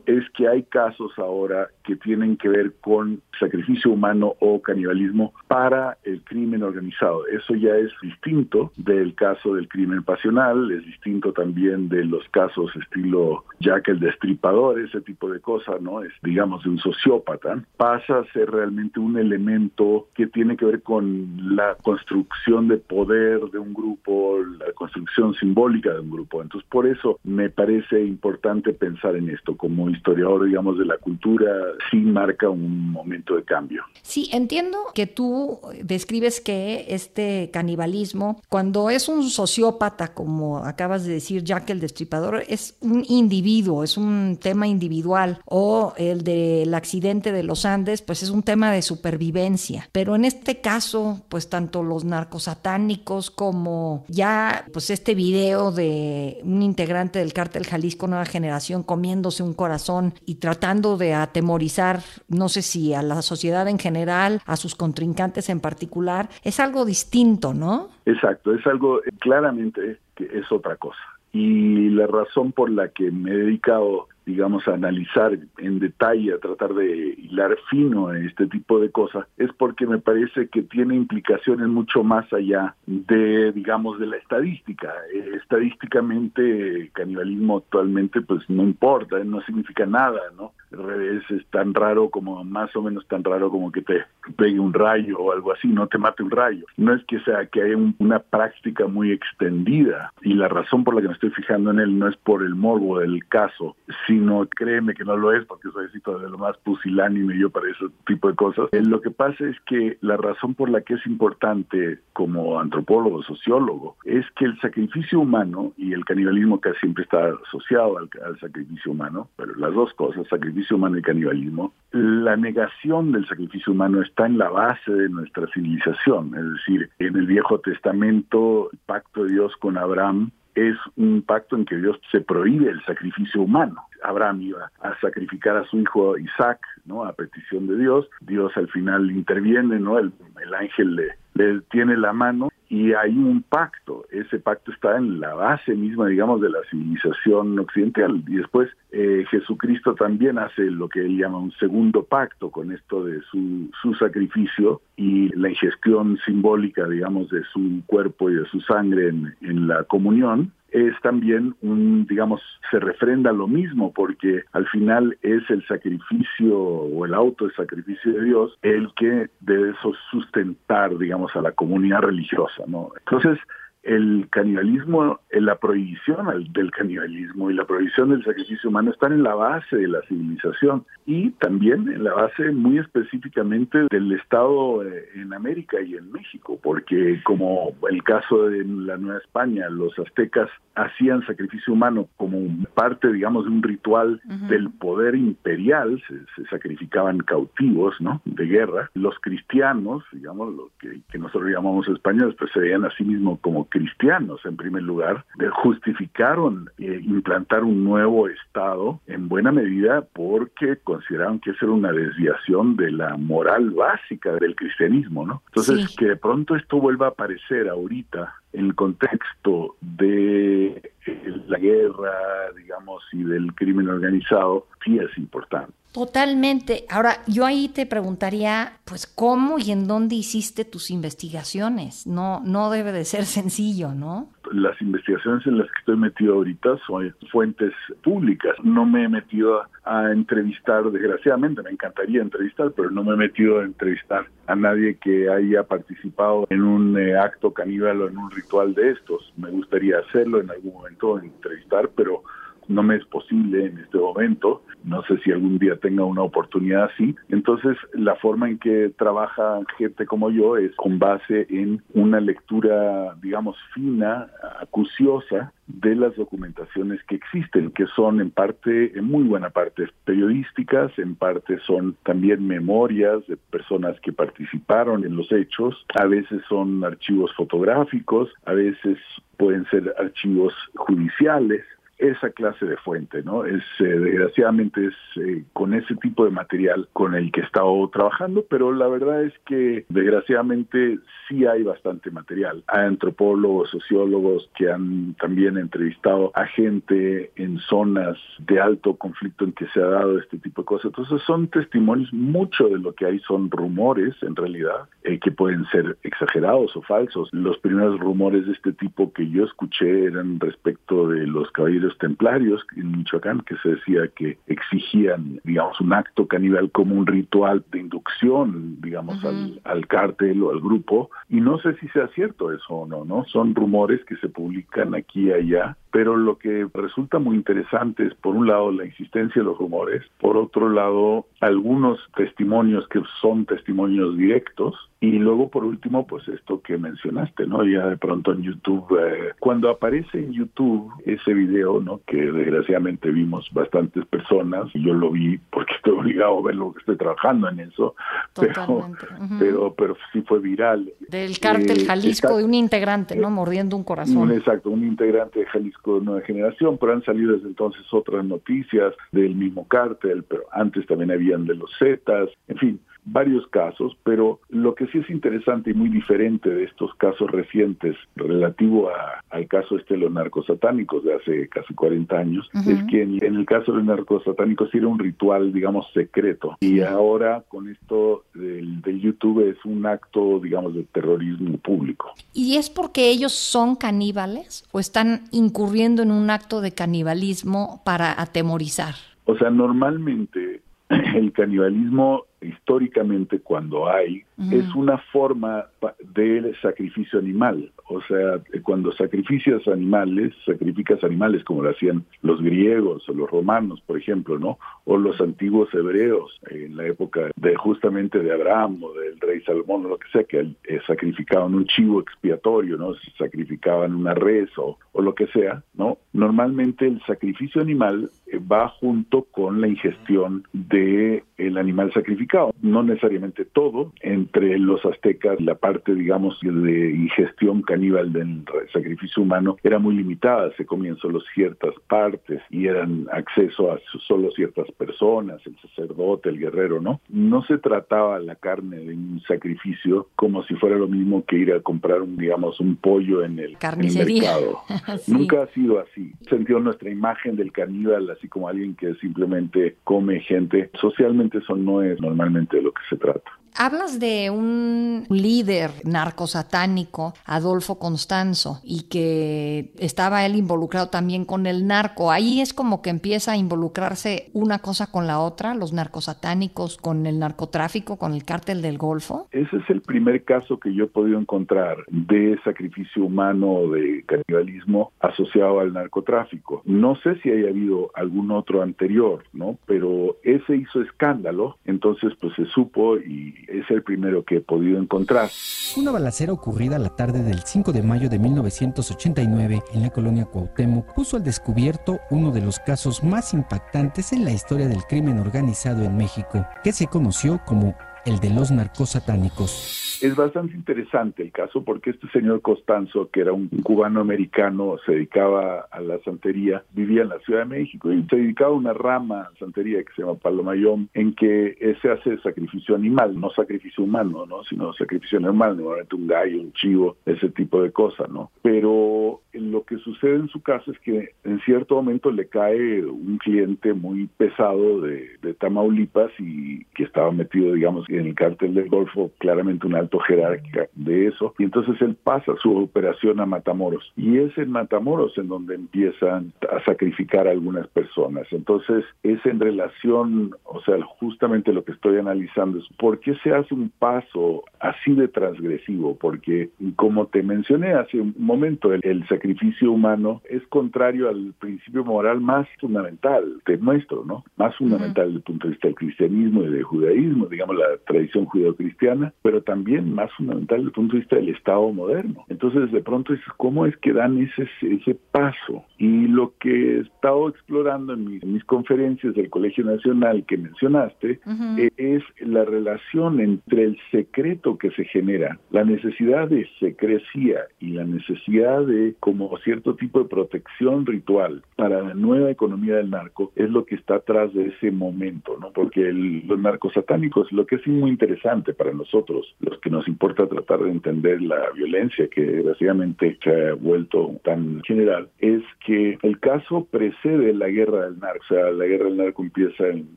es 0.06 0.28
que 0.30 0.48
hay 0.48 0.62
casos 0.64 1.12
ahora 1.18 1.68
que 1.84 1.96
tienen 1.96 2.36
que 2.36 2.48
ver 2.48 2.74
con 2.80 3.11
sacrificio 3.38 3.90
humano 3.90 4.34
o 4.40 4.60
canibalismo 4.60 5.32
para 5.48 5.98
el 6.04 6.22
crimen 6.22 6.62
organizado. 6.62 7.26
Eso 7.26 7.54
ya 7.54 7.74
es 7.76 7.90
distinto 8.02 8.72
del 8.76 9.14
caso 9.14 9.54
del 9.54 9.68
crimen 9.68 10.02
pasional, 10.02 10.70
es 10.70 10.84
distinto 10.84 11.32
también 11.32 11.88
de 11.88 12.04
los 12.04 12.26
casos 12.30 12.74
estilo 12.76 13.44
Jack 13.60 13.88
el 13.88 14.00
Destripador, 14.00 14.80
ese 14.80 15.00
tipo 15.00 15.30
de 15.30 15.40
cosas, 15.40 15.80
¿no? 15.80 16.02
Es, 16.02 16.12
digamos, 16.22 16.64
de 16.64 16.70
un 16.70 16.78
sociópata. 16.78 17.62
Pasa 17.76 18.18
a 18.18 18.32
ser 18.32 18.50
realmente 18.50 19.00
un 19.00 19.18
elemento 19.18 20.08
que 20.14 20.26
tiene 20.26 20.56
que 20.56 20.64
ver 20.64 20.82
con 20.82 21.56
la 21.56 21.76
construcción 21.82 22.68
de 22.68 22.78
poder 22.78 23.40
de 23.50 23.58
un 23.58 23.72
grupo, 23.72 24.38
la 24.58 24.72
construcción 24.72 25.34
simbólica 25.34 25.92
de 25.92 26.00
un 26.00 26.10
grupo. 26.10 26.42
Entonces, 26.42 26.68
por 26.70 26.86
eso 26.86 27.18
me 27.24 27.50
parece 27.50 28.02
importante 28.04 28.72
pensar 28.72 29.16
en 29.16 29.28
esto 29.28 29.56
como 29.56 29.88
historiador, 29.90 30.44
digamos, 30.44 30.78
de 30.78 30.86
la 30.86 30.98
cultura 30.98 31.50
sí 31.90 31.98
marca 31.98 32.48
un 32.48 32.92
momento 33.02 33.36
de 33.36 33.44
cambio. 33.44 33.82
Sí, 34.02 34.28
entiendo 34.32 34.78
que 34.94 35.06
tú 35.06 35.60
describes 35.82 36.40
que 36.40 36.86
este 36.88 37.50
canibalismo, 37.52 38.40
cuando 38.48 38.90
es 38.90 39.08
un 39.08 39.28
sociópata, 39.28 40.14
como 40.14 40.58
acabas 40.58 41.04
de 41.04 41.14
decir, 41.14 41.44
Jack 41.44 41.70
el 41.70 41.80
Destripador, 41.80 42.44
es 42.48 42.76
un 42.80 43.04
individuo, 43.08 43.84
es 43.84 43.96
un 43.96 44.38
tema 44.40 44.66
individual, 44.66 45.40
o 45.44 45.94
el 45.96 46.24
del 46.24 46.72
accidente 46.74 47.32
de 47.32 47.42
los 47.42 47.64
Andes, 47.64 48.02
pues 48.02 48.22
es 48.22 48.30
un 48.30 48.42
tema 48.42 48.72
de 48.72 48.82
supervivencia. 48.82 49.88
Pero 49.92 50.14
en 50.16 50.24
este 50.24 50.60
caso, 50.60 51.22
pues 51.28 51.48
tanto 51.48 51.82
los 51.82 52.04
narcosatánicos 52.04 53.30
como 53.30 54.04
ya, 54.08 54.66
pues 54.72 54.90
este 54.90 55.14
video 55.14 55.72
de 55.72 56.40
un 56.44 56.62
integrante 56.62 57.18
del 57.18 57.32
cártel 57.32 57.66
Jalisco 57.66 58.06
Nueva 58.06 58.24
Generación 58.24 58.82
comiéndose 58.82 59.42
un 59.42 59.54
corazón 59.54 60.14
y 60.26 60.36
tratando 60.36 60.96
de 60.96 61.14
atemorizar, 61.14 62.02
no 62.28 62.48
sé 62.48 62.62
si 62.62 62.81
a 62.94 63.02
la 63.02 63.22
sociedad 63.22 63.68
en 63.68 63.78
general, 63.78 64.40
a 64.46 64.56
sus 64.56 64.74
contrincantes 64.74 65.48
en 65.48 65.60
particular, 65.60 66.28
es 66.42 66.60
algo 66.60 66.84
distinto, 66.84 67.54
¿no? 67.54 67.88
Exacto, 68.06 68.54
es 68.54 68.66
algo 68.66 69.00
claramente 69.20 69.98
que 70.16 70.24
es 70.24 70.50
otra 70.50 70.76
cosa. 70.76 70.98
Y 71.32 71.88
la 71.90 72.06
razón 72.06 72.52
por 72.52 72.70
la 72.70 72.88
que 72.88 73.10
me 73.10 73.30
he 73.30 73.36
dedicado 73.36 74.08
digamos, 74.26 74.66
a 74.68 74.74
analizar 74.74 75.38
en 75.58 75.78
detalle, 75.78 76.34
a 76.34 76.38
tratar 76.38 76.74
de 76.74 77.14
hilar 77.18 77.56
fino 77.70 78.12
este 78.12 78.46
tipo 78.46 78.78
de 78.80 78.90
cosas, 78.90 79.26
es 79.36 79.52
porque 79.52 79.86
me 79.86 79.98
parece 79.98 80.48
que 80.48 80.62
tiene 80.62 80.94
implicaciones 80.94 81.68
mucho 81.68 82.02
más 82.02 82.30
allá 82.32 82.74
de, 82.86 83.52
digamos, 83.52 83.98
de 83.98 84.06
la 84.06 84.16
estadística. 84.16 84.92
Eh, 85.14 85.32
estadísticamente, 85.42 86.90
canibalismo 86.92 87.58
actualmente, 87.58 88.20
pues 88.20 88.48
no 88.48 88.62
importa, 88.62 89.22
no 89.24 89.40
significa 89.42 89.86
nada, 89.86 90.20
¿no? 90.36 90.52
Es 90.72 91.46
tan 91.50 91.74
raro 91.74 92.08
como, 92.08 92.42
más 92.44 92.74
o 92.76 92.82
menos 92.82 93.06
tan 93.06 93.22
raro 93.24 93.50
como 93.50 93.70
que 93.70 93.82
te 93.82 94.04
pegue 94.36 94.58
un 94.58 94.72
rayo 94.72 95.18
o 95.18 95.32
algo 95.32 95.52
así, 95.52 95.68
no 95.68 95.86
te 95.86 95.98
mate 95.98 96.22
un 96.22 96.30
rayo. 96.30 96.64
No 96.76 96.94
es 96.94 97.04
que 97.04 97.20
sea 97.20 97.46
que 97.46 97.62
haya 97.62 97.76
una 97.98 98.20
práctica 98.20 98.86
muy 98.86 99.12
extendida 99.12 100.12
y 100.22 100.34
la 100.34 100.48
razón 100.48 100.84
por 100.84 100.94
la 100.94 101.02
que 101.02 101.08
me 101.08 101.14
estoy 101.14 101.30
fijando 101.30 101.70
en 101.70 101.80
él 101.80 101.98
no 101.98 102.08
es 102.08 102.16
por 102.16 102.42
el 102.42 102.54
morbo 102.54 103.00
del 103.00 103.26
caso, 103.26 103.76
sino 104.06 104.11
créeme 104.54 104.94
que 104.94 105.04
no 105.04 105.16
lo 105.16 105.32
es 105.32 105.44
porque 105.46 105.68
soy 105.70 105.86
de 105.86 106.30
lo 106.30 106.38
más 106.38 106.56
pusilánime 106.58 107.38
yo 107.38 107.50
para 107.50 107.70
ese 107.70 107.86
tipo 108.06 108.28
de 108.28 108.34
cosas. 108.34 108.68
Eh, 108.72 108.82
lo 108.82 109.00
que 109.00 109.10
pasa 109.10 109.46
es 109.46 109.56
que 109.66 109.98
la 110.00 110.16
razón 110.16 110.54
por 110.54 110.68
la 110.68 110.80
que 110.80 110.94
es 110.94 111.06
importante 111.06 111.98
como 112.12 112.58
antropólogo, 112.58 113.22
sociólogo, 113.22 113.96
es 114.04 114.24
que 114.36 114.46
el 114.46 114.58
sacrificio 114.60 115.20
humano 115.20 115.72
y 115.76 115.92
el 115.92 116.04
canibalismo 116.04 116.60
que 116.60 116.72
siempre 116.74 117.04
está 117.04 117.32
asociado 117.46 117.98
al, 117.98 118.10
al 118.24 118.38
sacrificio 118.40 118.92
humano, 118.92 119.28
pero 119.36 119.54
las 119.56 119.72
dos 119.74 119.92
cosas, 119.94 120.26
sacrificio 120.28 120.76
humano 120.76 120.98
y 120.98 121.02
canibalismo, 121.02 121.72
la 121.92 122.36
negación 122.36 123.12
del 123.12 123.26
sacrificio 123.28 123.72
humano 123.72 124.02
está 124.02 124.26
en 124.26 124.38
la 124.38 124.48
base 124.48 124.92
de 124.92 125.08
nuestra 125.08 125.46
civilización, 125.48 126.34
es 126.34 126.44
decir, 126.52 126.90
en 126.98 127.16
el 127.16 127.26
Viejo 127.26 127.60
Testamento, 127.60 128.70
el 128.72 128.78
pacto 128.86 129.24
de 129.24 129.32
Dios 129.32 129.54
con 129.58 129.76
Abraham 129.76 130.30
es 130.54 130.76
un 130.96 131.22
pacto 131.22 131.56
en 131.56 131.64
que 131.64 131.76
Dios 131.76 131.98
se 132.10 132.20
prohíbe 132.20 132.70
el 132.70 132.84
sacrificio 132.84 133.42
humano. 133.42 133.86
Abraham 134.02 134.42
iba 134.42 134.70
a 134.80 134.98
sacrificar 135.00 135.56
a 135.56 135.64
su 135.64 135.78
hijo 135.78 136.18
Isaac, 136.18 136.60
¿no? 136.84 137.04
A 137.04 137.12
petición 137.12 137.66
de 137.68 137.76
Dios. 137.76 138.08
Dios 138.20 138.52
al 138.56 138.68
final 138.68 139.10
interviene, 139.10 139.78
¿no? 139.78 139.98
El, 139.98 140.12
el 140.42 140.54
ángel 140.54 140.96
le, 140.96 141.08
le 141.34 141.60
tiene 141.70 141.96
la 141.96 142.12
mano 142.12 142.51
y 142.72 142.94
hay 142.94 143.10
un 143.10 143.42
pacto. 143.42 144.06
Ese 144.10 144.38
pacto 144.38 144.72
está 144.72 144.96
en 144.96 145.20
la 145.20 145.34
base 145.34 145.74
misma, 145.74 146.06
digamos, 146.06 146.40
de 146.40 146.48
la 146.48 146.60
civilización 146.70 147.58
occidental. 147.58 148.24
Y 148.26 148.36
después 148.36 148.70
eh, 148.92 149.26
Jesucristo 149.30 149.94
también 149.94 150.38
hace 150.38 150.62
lo 150.70 150.88
que 150.88 151.00
él 151.00 151.18
llama 151.18 151.36
un 151.36 151.52
segundo 151.60 152.02
pacto 152.02 152.50
con 152.50 152.72
esto 152.72 153.04
de 153.04 153.20
su, 153.30 153.68
su 153.82 153.92
sacrificio 153.96 154.80
y 154.96 155.28
la 155.36 155.50
ingestión 155.50 156.18
simbólica, 156.24 156.88
digamos, 156.88 157.28
de 157.28 157.42
su 157.52 157.82
cuerpo 157.84 158.30
y 158.30 158.36
de 158.36 158.46
su 158.46 158.62
sangre 158.62 159.10
en, 159.10 159.34
en 159.42 159.68
la 159.68 159.84
comunión 159.84 160.50
es 160.72 160.98
también 161.02 161.54
un, 161.60 162.06
digamos, 162.06 162.40
se 162.70 162.80
refrenda 162.80 163.32
lo 163.32 163.46
mismo, 163.46 163.92
porque 163.92 164.44
al 164.52 164.66
final 164.68 165.16
es 165.22 165.48
el 165.50 165.64
sacrificio 165.66 166.58
o 166.58 167.04
el 167.04 167.14
auto 167.14 167.46
de 167.46 167.54
sacrificio 167.54 168.12
de 168.12 168.24
Dios 168.24 168.58
el 168.62 168.92
que 168.96 169.28
debe 169.40 169.74
sustentar, 170.10 170.96
digamos, 170.98 171.34
a 171.36 171.42
la 171.42 171.52
comunidad 171.52 172.00
religiosa, 172.00 172.64
¿no? 172.66 172.90
Entonces, 172.98 173.38
el 173.82 174.28
canibalismo, 174.30 175.20
la 175.30 175.56
prohibición 175.56 176.26
del 176.52 176.70
canibalismo 176.70 177.50
y 177.50 177.54
la 177.54 177.64
prohibición 177.64 178.10
del 178.10 178.24
sacrificio 178.24 178.70
humano 178.70 178.92
están 178.92 179.12
en 179.12 179.22
la 179.22 179.34
base 179.34 179.76
de 179.76 179.88
la 179.88 180.00
civilización 180.02 180.84
y 181.04 181.30
también 181.32 181.88
en 181.88 182.04
la 182.04 182.14
base 182.14 182.52
muy 182.52 182.78
específicamente 182.78 183.86
del 183.90 184.12
Estado 184.12 184.84
eh, 184.84 185.08
en 185.16 185.32
América 185.32 185.80
y 185.80 185.94
en 185.94 186.12
México, 186.12 186.58
porque 186.62 187.20
como 187.24 187.72
el 187.90 188.02
caso 188.04 188.48
de 188.48 188.64
la 188.64 188.96
Nueva 188.96 189.18
España, 189.18 189.68
los 189.68 189.98
aztecas 189.98 190.48
hacían 190.74 191.26
sacrificio 191.26 191.72
humano 191.72 192.08
como 192.16 192.38
parte, 192.74 193.12
digamos, 193.12 193.44
de 193.44 193.50
un 193.50 193.62
ritual 193.62 194.20
del 194.48 194.70
poder 194.70 195.14
imperial, 195.14 196.02
se, 196.08 196.44
sacrificaban 196.46 197.18
cautivos, 197.18 197.94
¿no? 198.00 198.22
De 198.24 198.46
guerra. 198.46 198.90
Los 198.94 199.18
cristianos, 199.20 200.02
digamos, 200.12 200.54
lo 200.54 200.70
que, 200.78 201.00
que 201.10 201.18
nosotros 201.18 201.50
llamamos 201.50 201.88
españoles, 201.88 202.34
pues 202.38 202.50
se 202.52 202.60
veían 202.60 202.84
a 202.84 202.90
sí 202.96 203.04
mismos 203.04 203.38
como 203.40 203.68
cristianos 203.72 204.44
en 204.44 204.56
primer 204.56 204.82
lugar, 204.82 205.24
justificaron 205.50 206.68
eh, 206.78 207.00
implantar 207.02 207.64
un 207.64 207.82
nuevo 207.82 208.28
Estado 208.28 209.00
en 209.06 209.28
buena 209.28 209.50
medida 209.50 210.02
porque 210.12 210.76
consideraron 210.84 211.40
que 211.40 211.52
eso 211.52 211.64
era 211.64 211.72
una 211.72 211.92
desviación 211.92 212.76
de 212.76 212.92
la 212.92 213.16
moral 213.16 213.70
básica 213.70 214.34
del 214.34 214.54
cristianismo, 214.54 215.26
¿no? 215.26 215.42
Entonces, 215.48 215.96
que 215.96 216.06
de 216.06 216.16
pronto 216.16 216.54
esto 216.54 216.78
vuelva 216.78 217.06
a 217.06 217.10
aparecer 217.10 217.68
ahorita 217.68 218.34
en 218.52 218.66
el 218.66 218.74
contexto 218.74 219.76
de 219.80 220.66
eh, 221.06 221.42
la 221.48 221.58
guerra, 221.58 222.12
digamos, 222.54 223.02
y 223.12 223.24
del 223.24 223.54
crimen 223.54 223.88
organizado, 223.88 224.66
sí 224.84 224.98
es 224.98 225.16
importante. 225.16 225.72
Totalmente. 225.92 226.86
Ahora, 226.88 227.18
yo 227.26 227.44
ahí 227.44 227.68
te 227.68 227.84
preguntaría, 227.84 228.72
pues, 228.86 229.06
¿cómo 229.06 229.58
y 229.58 229.72
en 229.72 229.86
dónde 229.86 230.14
hiciste 230.14 230.64
tus 230.64 230.90
investigaciones? 230.90 232.06
No, 232.06 232.40
no 232.46 232.70
debe 232.70 232.92
de 232.92 233.04
ser 233.04 233.24
sencillo, 233.26 233.92
¿no? 233.92 234.30
Las 234.52 234.80
investigaciones 234.80 235.46
en 235.46 235.58
las 235.58 235.66
que 235.68 235.78
estoy 235.80 235.96
metido 235.96 236.34
ahorita 236.34 236.78
son 236.86 237.14
fuentes 237.30 237.74
públicas. 238.02 238.56
No 238.62 238.86
me 238.86 239.04
he 239.04 239.08
metido 239.08 239.62
a, 239.84 240.12
entrevistar, 240.12 240.90
desgraciadamente, 240.90 241.62
me 241.62 241.70
encantaría 241.70 242.22
entrevistar, 242.22 242.72
pero 242.74 242.90
no 242.90 243.04
me 243.04 243.12
he 243.12 243.16
metido 243.16 243.60
a 243.60 243.64
entrevistar 243.64 244.26
a 244.46 244.56
nadie 244.56 244.96
que 244.96 245.28
haya 245.28 245.62
participado 245.64 246.46
en 246.48 246.62
un 246.62 246.98
eh, 246.98 247.18
acto 247.18 247.52
caníbal 247.52 248.00
o 248.00 248.08
en 248.08 248.16
un 248.16 248.30
ritual 248.30 248.74
de 248.74 248.92
estos. 248.92 249.32
Me 249.36 249.50
gustaría 249.50 249.98
hacerlo 249.98 250.40
en 250.40 250.50
algún 250.50 250.72
momento, 250.72 251.18
entrevistar, 251.18 251.90
pero 251.94 252.22
no 252.68 252.82
me 252.82 252.96
es 252.96 253.04
posible 253.06 253.66
en 253.66 253.78
este 253.78 253.98
momento, 253.98 254.62
no 254.84 255.02
sé 255.04 255.18
si 255.18 255.32
algún 255.32 255.58
día 255.58 255.76
tenga 255.76 256.04
una 256.04 256.22
oportunidad 256.22 256.84
así. 256.84 257.14
Entonces, 257.28 257.76
la 257.92 258.16
forma 258.16 258.48
en 258.48 258.58
que 258.58 258.92
trabaja 258.96 259.60
gente 259.78 260.06
como 260.06 260.30
yo 260.30 260.56
es 260.56 260.74
con 260.76 260.98
base 260.98 261.46
en 261.50 261.82
una 261.94 262.20
lectura, 262.20 263.14
digamos, 263.22 263.56
fina, 263.74 264.28
acuciosa 264.60 265.52
de 265.66 265.94
las 265.94 266.14
documentaciones 266.16 267.02
que 267.04 267.14
existen, 267.14 267.70
que 267.70 267.86
son 267.94 268.20
en 268.20 268.30
parte, 268.30 268.96
en 268.96 269.04
muy 269.04 269.24
buena 269.24 269.50
parte 269.50 269.88
periodísticas, 270.04 270.96
en 270.98 271.14
parte 271.14 271.58
son 271.66 271.96
también 272.04 272.46
memorias 272.46 273.26
de 273.26 273.36
personas 273.36 273.98
que 274.00 274.12
participaron 274.12 275.04
en 275.04 275.16
los 275.16 275.30
hechos, 275.32 275.86
a 275.94 276.04
veces 276.06 276.42
son 276.48 276.84
archivos 276.84 277.32
fotográficos, 277.34 278.30
a 278.44 278.52
veces 278.52 278.98
pueden 279.36 279.64
ser 279.70 279.94
archivos 279.98 280.54
judiciales, 280.74 281.64
esa 282.02 282.30
clase 282.30 282.66
de 282.66 282.76
fuente, 282.78 283.22
¿no? 283.22 283.44
Es 283.44 283.62
eh, 283.78 283.84
desgraciadamente 283.84 284.86
es 284.86 284.94
eh, 285.16 285.44
con 285.52 285.72
ese 285.72 285.94
tipo 285.96 286.24
de 286.24 286.30
material 286.30 286.88
con 286.92 287.14
el 287.14 287.30
que 287.30 287.40
he 287.40 287.44
estado 287.44 287.88
trabajando, 287.90 288.44
pero 288.50 288.72
la 288.72 288.88
verdad 288.88 289.22
es 289.22 289.32
que 289.46 289.86
desgraciadamente 289.88 290.98
sí 291.28 291.46
hay 291.46 291.62
bastante 291.62 292.10
material. 292.10 292.64
Hay 292.66 292.86
antropólogos, 292.86 293.70
sociólogos 293.70 294.50
que 294.56 294.70
han 294.70 295.14
también 295.14 295.56
entrevistado 295.56 296.32
a 296.34 296.46
gente 296.46 297.30
en 297.36 297.58
zonas 297.60 298.18
de 298.38 298.60
alto 298.60 298.96
conflicto 298.96 299.44
en 299.44 299.52
que 299.52 299.68
se 299.68 299.80
ha 299.80 299.86
dado 299.86 300.18
este 300.18 300.38
tipo 300.38 300.62
de 300.62 300.66
cosas. 300.66 300.86
Entonces 300.86 301.22
son 301.24 301.46
testimonios, 301.48 302.12
mucho 302.12 302.68
de 302.68 302.78
lo 302.78 302.94
que 302.94 303.06
hay 303.06 303.20
son 303.20 303.50
rumores 303.50 304.14
en 304.22 304.34
realidad, 304.34 304.88
eh, 305.04 305.20
que 305.20 305.30
pueden 305.30 305.64
ser 305.66 305.96
exagerados 306.02 306.76
o 306.76 306.82
falsos. 306.82 307.28
Los 307.32 307.58
primeros 307.58 308.00
rumores 308.00 308.46
de 308.46 308.52
este 308.52 308.72
tipo 308.72 309.12
que 309.12 309.28
yo 309.30 309.44
escuché 309.44 310.06
eran 310.06 310.40
respecto 310.40 311.08
de 311.08 311.26
los 311.28 311.50
caballeros 311.52 311.91
templarios 311.98 312.64
en 312.76 312.92
Michoacán 312.92 313.40
que 313.42 313.56
se 313.62 313.70
decía 313.70 314.08
que 314.14 314.38
exigían, 314.46 315.40
digamos, 315.44 315.80
un 315.80 315.92
acto 315.92 316.26
caníbal 316.26 316.70
como 316.70 316.94
un 316.94 317.06
ritual 317.06 317.64
de 317.70 317.80
inducción, 317.80 318.80
digamos, 318.80 319.24
al, 319.24 319.60
al 319.64 319.86
cártel 319.86 320.42
o 320.42 320.50
al 320.50 320.60
grupo. 320.60 321.10
Y 321.28 321.40
no 321.40 321.58
sé 321.58 321.74
si 321.76 321.88
sea 321.88 322.08
cierto 322.08 322.52
eso 322.52 322.74
o 322.74 322.86
no, 322.86 323.04
¿no? 323.04 323.24
Son 323.26 323.54
rumores 323.54 324.04
que 324.04 324.16
se 324.16 324.28
publican 324.28 324.94
aquí 324.94 325.22
y 325.22 325.32
allá 325.32 325.76
pero 325.92 326.16
lo 326.16 326.38
que 326.38 326.66
resulta 326.72 327.18
muy 327.18 327.36
interesante 327.36 328.06
es, 328.06 328.14
por 328.14 328.34
un 328.34 328.48
lado, 328.48 328.72
la 328.72 328.86
insistencia 328.86 329.42
de 329.42 329.44
los 329.44 329.58
rumores, 329.58 330.02
por 330.18 330.38
otro 330.38 330.70
lado, 330.70 331.26
algunos 331.40 332.00
testimonios 332.16 332.88
que 332.88 333.02
son 333.20 333.44
testimonios 333.44 334.16
directos, 334.16 334.74
y 335.00 335.18
luego, 335.18 335.50
por 335.50 335.64
último, 335.64 336.06
pues 336.06 336.26
esto 336.28 336.62
que 336.62 336.78
mencionaste, 336.78 337.46
¿no? 337.46 337.64
Ya 337.64 337.88
de 337.88 337.96
pronto 337.96 338.32
en 338.32 338.42
YouTube, 338.42 338.86
eh, 339.00 339.32
cuando 339.40 339.68
aparece 339.68 340.20
en 340.20 340.32
YouTube 340.32 340.92
ese 341.04 341.34
video, 341.34 341.80
¿no? 341.80 342.00
Que 342.06 342.30
desgraciadamente 342.30 343.10
vimos 343.10 343.50
bastantes 343.52 344.06
personas, 344.06 344.68
y 344.74 344.84
yo 344.84 344.94
lo 344.94 345.10
vi 345.10 345.38
porque 345.50 345.74
estoy 345.76 345.98
obligado 345.98 346.38
a 346.38 346.42
verlo, 346.42 346.72
que 346.72 346.78
estoy 346.78 346.96
trabajando 346.96 347.48
en 347.50 347.60
eso, 347.60 347.96
pero, 348.34 348.88
pero, 349.38 349.74
pero 349.74 349.96
sí 350.12 350.22
fue 350.22 350.38
viral. 350.38 350.92
Del 351.08 351.38
cártel 351.38 351.82
eh, 351.82 351.84
Jalisco, 351.84 352.38
de 352.38 352.44
un 352.44 352.54
integrante, 352.54 353.16
¿no? 353.16 353.28
Mordiendo 353.28 353.76
un 353.76 353.84
corazón. 353.84 354.30
exacto, 354.30 354.70
un 354.70 354.84
integrante 354.84 355.40
de 355.40 355.46
Jalisco 355.46 355.81
de 355.84 356.00
nueva 356.00 356.20
generación, 356.22 356.78
pero 356.78 356.92
han 356.92 357.02
salido 357.04 357.32
desde 357.32 357.48
entonces 357.48 357.82
otras 357.92 358.24
noticias 358.24 358.94
del 359.10 359.34
mismo 359.34 359.66
cártel, 359.66 360.22
pero 360.22 360.44
antes 360.52 360.86
también 360.86 361.10
habían 361.10 361.46
de 361.46 361.54
los 361.54 361.70
Zetas, 361.78 362.30
en 362.48 362.58
fin, 362.58 362.80
varios 363.04 363.46
casos, 363.48 363.96
pero 364.04 364.40
lo 364.48 364.74
que 364.74 364.86
sí 364.88 364.98
es 364.98 365.10
interesante 365.10 365.70
y 365.70 365.74
muy 365.74 365.88
diferente 365.88 366.48
de 366.48 366.64
estos 366.64 366.94
casos 366.94 367.30
recientes 367.30 367.96
relativo 368.14 368.90
al 369.30 369.46
caso 369.48 369.76
este 369.76 369.94
de 369.94 370.00
los 370.00 370.12
narcosatánicos 370.12 371.02
de 371.04 371.14
hace 371.14 371.48
casi 371.48 371.74
40 371.74 372.16
años, 372.16 372.48
es 372.54 372.82
que 372.84 373.02
en, 373.02 373.22
el 373.22 373.46
caso 373.46 373.72
de 373.72 373.78
los 373.78 373.86
narcosatánicos 373.86 374.72
era 374.74 374.86
un 374.86 374.98
ritual, 374.98 375.52
digamos, 375.52 375.86
secreto. 375.92 376.56
Y 376.60 376.80
ahora 376.80 377.42
con 377.48 377.68
esto 377.68 378.24
del, 378.34 378.80
del 378.82 379.00
YouTube 379.00 379.48
es 379.48 379.64
un 379.64 379.86
acto, 379.86 380.38
digamos, 380.40 380.74
de 380.74 380.84
terrorismo 380.84 381.58
público. 381.58 382.12
¿Y 382.32 382.56
es 382.56 382.70
porque 382.70 383.10
ellos 383.10 383.32
son 383.32 383.74
caníbales 383.74 384.64
o 384.72 384.78
están 384.78 385.24
incurriendo 385.32 386.02
en 386.02 386.10
un 386.10 386.30
acto 386.30 386.60
de 386.60 386.72
canibalismo 386.72 387.82
para 387.84 388.20
atemorizar? 388.20 388.94
O 389.24 389.36
sea, 389.36 389.50
normalmente 389.50 390.60
el 390.88 391.32
canibalismo 391.32 392.24
históricamente 392.42 393.40
cuando 393.40 393.88
hay 393.88 394.24
es 394.50 394.74
una 394.74 394.98
forma 395.12 395.66
de 396.14 396.54
sacrificio 396.62 397.18
animal. 397.18 397.70
O 397.88 398.00
sea, 398.02 398.40
cuando 398.62 398.92
sacrificias 398.92 399.66
animales, 399.68 400.32
sacrificas 400.46 401.04
animales 401.04 401.44
como 401.44 401.62
lo 401.62 401.70
hacían 401.70 402.04
los 402.22 402.40
griegos 402.40 403.08
o 403.08 403.12
los 403.12 403.30
romanos, 403.30 403.82
por 403.86 403.98
ejemplo, 403.98 404.38
¿no? 404.38 404.58
O 404.84 404.96
los 404.96 405.20
antiguos 405.20 405.72
hebreos 405.74 406.40
en 406.48 406.76
la 406.76 406.86
época 406.86 407.30
de 407.36 407.54
justamente 407.56 408.20
de 408.20 408.32
Abraham 408.32 408.82
o 408.82 408.92
del 408.94 409.20
rey 409.20 409.42
Salomón 409.42 409.86
o 409.86 409.90
lo 409.90 409.98
que 409.98 410.08
sea, 410.10 410.24
que 410.24 410.40
eh, 410.40 410.80
sacrificaban 410.86 411.54
un 411.54 411.66
chivo 411.66 412.00
expiatorio, 412.00 412.76
¿no? 412.78 412.94
Sacrificaban 413.18 413.94
una 413.94 414.14
res 414.14 414.48
o, 414.56 414.78
o 414.92 415.02
lo 415.02 415.14
que 415.14 415.26
sea, 415.28 415.62
¿no? 415.74 415.98
Normalmente 416.12 416.86
el 416.86 417.02
sacrificio 417.06 417.60
animal 417.60 418.10
eh, 418.26 418.38
va 418.38 418.68
junto 418.68 419.24
con 419.24 419.60
la 419.60 419.68
ingestión 419.68 420.44
de 420.52 421.24
el 421.36 421.58
animal 421.58 421.92
sacrificado, 421.92 422.54
no 422.62 422.82
necesariamente 422.82 423.44
todo, 423.44 423.92
entre 424.32 424.58
los 424.58 424.82
aztecas 424.86 425.38
la 425.40 425.54
parte 425.54 425.94
digamos 425.94 426.38
de 426.40 426.90
ingestión 426.90 427.60
caníbal 427.60 428.14
del 428.14 428.44
sacrificio 428.72 429.22
humano 429.22 429.58
era 429.62 429.78
muy 429.78 429.94
limitada, 429.94 430.50
se 430.56 430.64
comían 430.64 430.96
solo 430.96 431.20
ciertas 431.34 431.74
partes 431.86 432.40
y 432.48 432.66
eran 432.66 433.06
acceso 433.12 433.70
a 433.70 433.78
solo 434.06 434.30
ciertas 434.30 434.70
personas, 434.72 435.40
el 435.46 435.54
sacerdote, 435.58 436.30
el 436.30 436.38
guerrero, 436.38 436.80
¿no? 436.80 437.00
No 437.10 437.44
se 437.44 437.58
trataba 437.58 438.18
la 438.20 438.36
carne 438.36 438.78
de 438.78 438.94
un 438.94 439.20
sacrificio 439.28 440.08
como 440.16 440.42
si 440.44 440.54
fuera 440.54 440.76
lo 440.76 440.88
mismo 440.88 441.24
que 441.26 441.36
ir 441.36 441.52
a 441.52 441.60
comprar 441.60 442.00
un 442.00 442.16
digamos 442.16 442.58
un 442.58 442.76
pollo 442.76 443.22
en 443.22 443.38
el, 443.38 443.58
mercado. 443.60 444.60
Nunca 445.08 445.42
ha 445.42 445.46
sido 445.48 445.78
así. 445.78 446.12
Sentió 446.30 446.58
nuestra 446.58 446.88
imagen 446.88 447.36
del 447.36 447.52
caníbal 447.52 448.08
así 448.10 448.28
como 448.28 448.48
alguien 448.48 448.74
que 448.76 448.94
simplemente 448.94 449.76
come 449.84 450.20
gente 450.20 450.70
socialmente 450.80 451.38
eso 451.38 451.54
no 451.54 451.82
es 451.82 452.00
normalmente 452.00 452.56
de 452.56 452.62
lo 452.62 452.72
que 452.72 452.82
se 452.88 452.96
trata. 452.96 453.30
Hablas 453.56 454.00
de 454.00 454.30
un 454.30 455.04
líder 455.08 455.70
narcosatánico, 455.84 457.14
Adolfo 457.24 457.78
Constanzo, 457.78 458.60
y 458.64 458.84
que 458.88 459.72
estaba 459.78 460.24
él 460.24 460.36
involucrado 460.36 460.88
también 460.88 461.24
con 461.24 461.46
el 461.46 461.66
narco. 461.66 462.10
Ahí 462.10 462.40
es 462.40 462.54
como 462.54 462.82
que 462.82 462.90
empieza 462.90 463.32
a 463.32 463.36
involucrarse 463.36 464.30
una 464.32 464.60
cosa 464.60 464.90
con 464.90 465.06
la 465.06 465.20
otra, 465.20 465.54
los 465.54 465.72
narcosatánicos 465.72 466.76
con 466.78 467.06
el 467.06 467.18
narcotráfico, 467.18 467.98
con 467.98 468.14
el 468.14 468.24
cártel 468.24 468.62
del 468.62 468.78
Golfo. 468.78 469.28
Ese 469.32 469.56
es 469.56 469.70
el 469.70 469.82
primer 469.82 470.24
caso 470.24 470.58
que 470.58 470.74
yo 470.74 470.84
he 470.84 470.88
podido 470.88 471.18
encontrar 471.18 471.76
de 471.88 472.38
sacrificio 472.44 473.04
humano, 473.04 473.68
de 473.70 474.04
canibalismo 474.06 474.92
asociado 475.00 475.60
al 475.60 475.72
narcotráfico. 475.72 476.62
No 476.64 476.96
sé 476.96 477.16
si 477.20 477.30
haya 477.30 477.48
habido 477.48 477.90
algún 477.94 478.30
otro 478.30 478.62
anterior, 478.62 479.24
¿no? 479.32 479.58
Pero 479.66 480.16
ese 480.22 480.56
hizo 480.56 480.80
escándalo, 480.80 481.58
entonces 481.64 482.12
pues 482.20 482.34
se 482.34 482.46
supo 482.46 482.96
y 482.98 483.34
es 483.48 483.70
el 483.70 483.82
primero 483.82 484.24
que 484.24 484.36
he 484.36 484.40
podido 484.40 484.78
encontrar. 484.78 485.30
Una 485.76 485.90
balacera 485.90 486.32
ocurrida 486.32 486.78
la 486.78 486.94
tarde 486.96 487.22
del 487.22 487.40
5 487.40 487.72
de 487.72 487.82
mayo 487.82 488.08
de 488.08 488.18
1989 488.18 489.62
en 489.74 489.82
la 489.82 489.90
colonia 489.90 490.24
Cuauhtémoc 490.24 490.94
puso 490.94 491.16
al 491.16 491.24
descubierto 491.24 492.00
uno 492.10 492.30
de 492.30 492.40
los 492.40 492.58
casos 492.58 493.02
más 493.02 493.34
impactantes 493.34 494.12
en 494.12 494.24
la 494.24 494.32
historia 494.32 494.68
del 494.68 494.84
crimen 494.84 495.18
organizado 495.18 495.84
en 495.84 495.96
México, 495.96 496.46
que 496.62 496.72
se 496.72 496.86
conoció 496.86 497.40
como 497.44 497.74
el 498.04 498.20
de 498.20 498.30
los 498.30 498.50
narcosatánicos. 498.50 499.91
Es 500.02 500.16
bastante 500.16 500.56
interesante 500.56 501.22
el 501.22 501.30
caso 501.30 501.62
porque 501.62 501.90
este 501.90 502.08
señor 502.08 502.42
Costanzo, 502.42 503.08
que 503.12 503.20
era 503.20 503.32
un 503.32 503.46
cubano 503.62 504.00
americano, 504.00 504.76
se 504.84 504.94
dedicaba 504.94 505.68
a 505.70 505.80
la 505.80 506.00
santería, 506.00 506.64
vivía 506.72 507.02
en 507.02 507.10
la 507.10 507.20
Ciudad 507.20 507.42
de 507.42 507.60
México 507.60 507.92
y 507.92 508.04
se 508.10 508.16
dedicaba 508.16 508.50
a 508.50 508.56
una 508.56 508.72
rama 508.72 509.28
santería 509.38 509.84
que 509.84 509.92
se 509.94 510.02
llama 510.02 510.18
Palomayón, 510.18 510.88
en 510.94 511.14
que 511.14 511.56
se 511.80 511.88
hace 511.88 512.18
sacrificio 512.18 512.74
animal, 512.74 513.18
no 513.20 513.30
sacrificio 513.30 513.84
humano, 513.84 514.26
¿no? 514.26 514.42
sino 514.42 514.72
sacrificio 514.72 515.18
animal, 515.18 515.56
normalmente 515.56 515.94
un 515.94 516.08
gallo, 516.08 516.40
un 516.40 516.52
chivo, 516.52 516.96
ese 517.06 517.28
tipo 517.28 517.62
de 517.62 517.70
cosas, 517.70 518.10
¿no? 518.10 518.32
Pero 518.42 519.20
lo 519.32 519.64
que 519.64 519.78
sucede 519.78 520.16
en 520.16 520.28
su 520.28 520.42
caso 520.42 520.72
es 520.72 520.78
que 520.80 521.10
en 521.22 521.40
cierto 521.42 521.76
momento 521.76 522.10
le 522.10 522.26
cae 522.26 522.84
un 522.84 523.18
cliente 523.18 523.72
muy 523.72 524.08
pesado 524.16 524.80
de, 524.80 525.10
de 525.22 525.34
Tamaulipas 525.34 526.10
y 526.18 526.64
que 526.74 526.82
estaba 526.82 527.12
metido, 527.12 527.52
digamos, 527.52 527.88
en 527.88 528.06
el 528.06 528.14
cártel 528.16 528.54
del 528.54 528.68
Golfo, 528.68 529.12
claramente 529.18 529.66
un 529.66 529.76
alto 529.76 529.91
jerárquica 530.00 530.68
de 530.74 531.08
eso, 531.08 531.34
y 531.38 531.44
entonces 531.44 531.80
él 531.80 531.96
pasa 532.02 532.32
su 532.42 532.56
operación 532.56 533.20
a 533.20 533.26
Matamoros, 533.26 533.92
y 533.96 534.18
es 534.18 534.36
en 534.38 534.50
Matamoros 534.50 535.16
en 535.18 535.28
donde 535.28 535.54
empiezan 535.54 536.32
a 536.50 536.62
sacrificar 536.64 537.26
a 537.26 537.30
algunas 537.32 537.66
personas. 537.68 538.26
Entonces 538.30 538.84
es 539.02 539.24
en 539.26 539.40
relación, 539.40 540.34
o 540.44 540.60
sea, 540.62 540.76
justamente 540.98 541.52
lo 541.52 541.64
que 541.64 541.72
estoy 541.72 541.98
analizando 541.98 542.58
es 542.58 542.64
por 542.78 543.00
qué 543.00 543.14
se 543.22 543.32
hace 543.32 543.54
un 543.54 543.70
paso 543.78 544.44
así 544.60 544.92
de 544.92 545.08
transgresivo, 545.08 545.96
porque 545.96 546.50
como 546.76 547.06
te 547.06 547.22
mencioné 547.22 547.72
hace 547.72 548.00
un 548.00 548.14
momento, 548.18 548.72
el, 548.72 549.02
sacrificio 549.08 549.72
humano 549.72 550.22
es 550.28 550.46
contrario 550.46 551.08
al 551.08 551.34
principio 551.38 551.84
moral 551.84 552.20
más 552.20 552.46
fundamental 552.60 553.40
de 553.46 553.58
nuestro, 553.58 554.04
¿no? 554.04 554.24
Más 554.36 554.54
fundamental 554.56 555.06
desde 555.06 555.16
el 555.16 555.22
punto 555.22 555.46
de 555.46 555.52
vista 555.52 555.68
del 555.68 555.74
cristianismo 555.74 556.44
y 556.44 556.50
del 556.50 556.62
judaísmo, 556.62 557.26
digamos 557.26 557.56
la 557.56 557.66
tradición 557.86 558.26
judeocristiana, 558.26 559.12
pero 559.22 559.42
también 559.42 559.81
más 559.82 560.12
fundamental 560.12 560.58
desde 560.58 560.68
el 560.68 560.72
punto 560.72 560.92
de 560.94 561.00
vista 561.00 561.16
del 561.16 561.28
Estado 561.30 561.72
moderno. 561.72 562.24
Entonces, 562.28 562.70
de 562.72 562.82
pronto, 562.82 563.14
es 563.14 563.20
cómo 563.36 563.66
es 563.66 563.76
que 563.78 563.92
dan 563.92 564.18
ese, 564.18 564.48
ese 564.60 564.94
paso. 565.10 565.64
Y 565.78 566.06
lo 566.06 566.34
que 566.38 566.76
he 566.76 566.80
estado 566.80 567.28
explorando 567.28 567.94
en 567.94 568.20
mis, 568.20 568.44
conferencias 568.44 569.14
del 569.14 569.30
Colegio 569.30 569.64
Nacional 569.64 570.24
que 570.26 570.36
mencionaste 570.36 571.20
eh, 571.58 571.70
es 571.76 572.02
la 572.20 572.44
relación 572.44 573.20
entre 573.20 573.64
el 573.64 573.78
secreto 573.90 574.58
que 574.58 574.70
se 574.72 574.84
genera, 574.84 575.38
la 575.50 575.64
necesidad 575.64 576.28
de 576.28 576.48
secrecía 576.60 577.40
y 577.60 577.70
la 577.70 577.84
necesidad 577.84 578.66
de 578.66 578.94
como 579.00 579.36
cierto 579.38 579.74
tipo 579.74 580.00
de 580.00 580.08
protección 580.08 580.86
ritual 580.86 581.42
para 581.56 581.82
la 581.82 581.94
nueva 581.94 582.30
economía 582.30 582.76
del 582.76 582.90
narco 582.90 583.32
es 583.36 583.50
lo 583.50 583.64
que 583.64 583.76
está 583.76 583.96
atrás 583.96 584.32
de 584.34 584.48
ese 584.48 584.70
momento, 584.70 585.36
¿no? 585.40 585.52
Porque 585.52 585.92
los 585.92 586.38
narcos 586.38 586.74
satánicos, 586.74 587.30
lo 587.32 587.46
que 587.46 587.56
es 587.56 587.66
muy 587.66 587.90
interesante 587.90 588.52
para 588.52 588.72
nosotros, 588.72 589.34
los 589.40 589.58
que 589.60 589.70
nos 589.72 589.88
importa 589.88 590.26
tratar 590.26 590.60
de 590.60 590.70
entender 590.70 591.20
la 591.22 591.50
violencia 591.54 592.06
que 592.08 592.22
desgraciadamente 592.22 593.18
se 593.22 593.48
ha 593.48 593.54
vuelto 593.54 594.20
tan 594.22 594.62
general, 594.64 595.08
es 595.18 595.42
que 595.64 595.98
el 596.02 596.20
caso 596.20 596.66
precede 596.70 597.32
la 597.32 597.48
guerra 597.48 597.86
del 597.86 597.98
narco, 597.98 598.22
o 598.24 598.34
sea, 598.34 598.50
la 598.50 598.66
guerra 598.66 598.84
del 598.84 598.98
narco 598.98 599.22
empieza 599.22 599.68
en, 599.68 599.88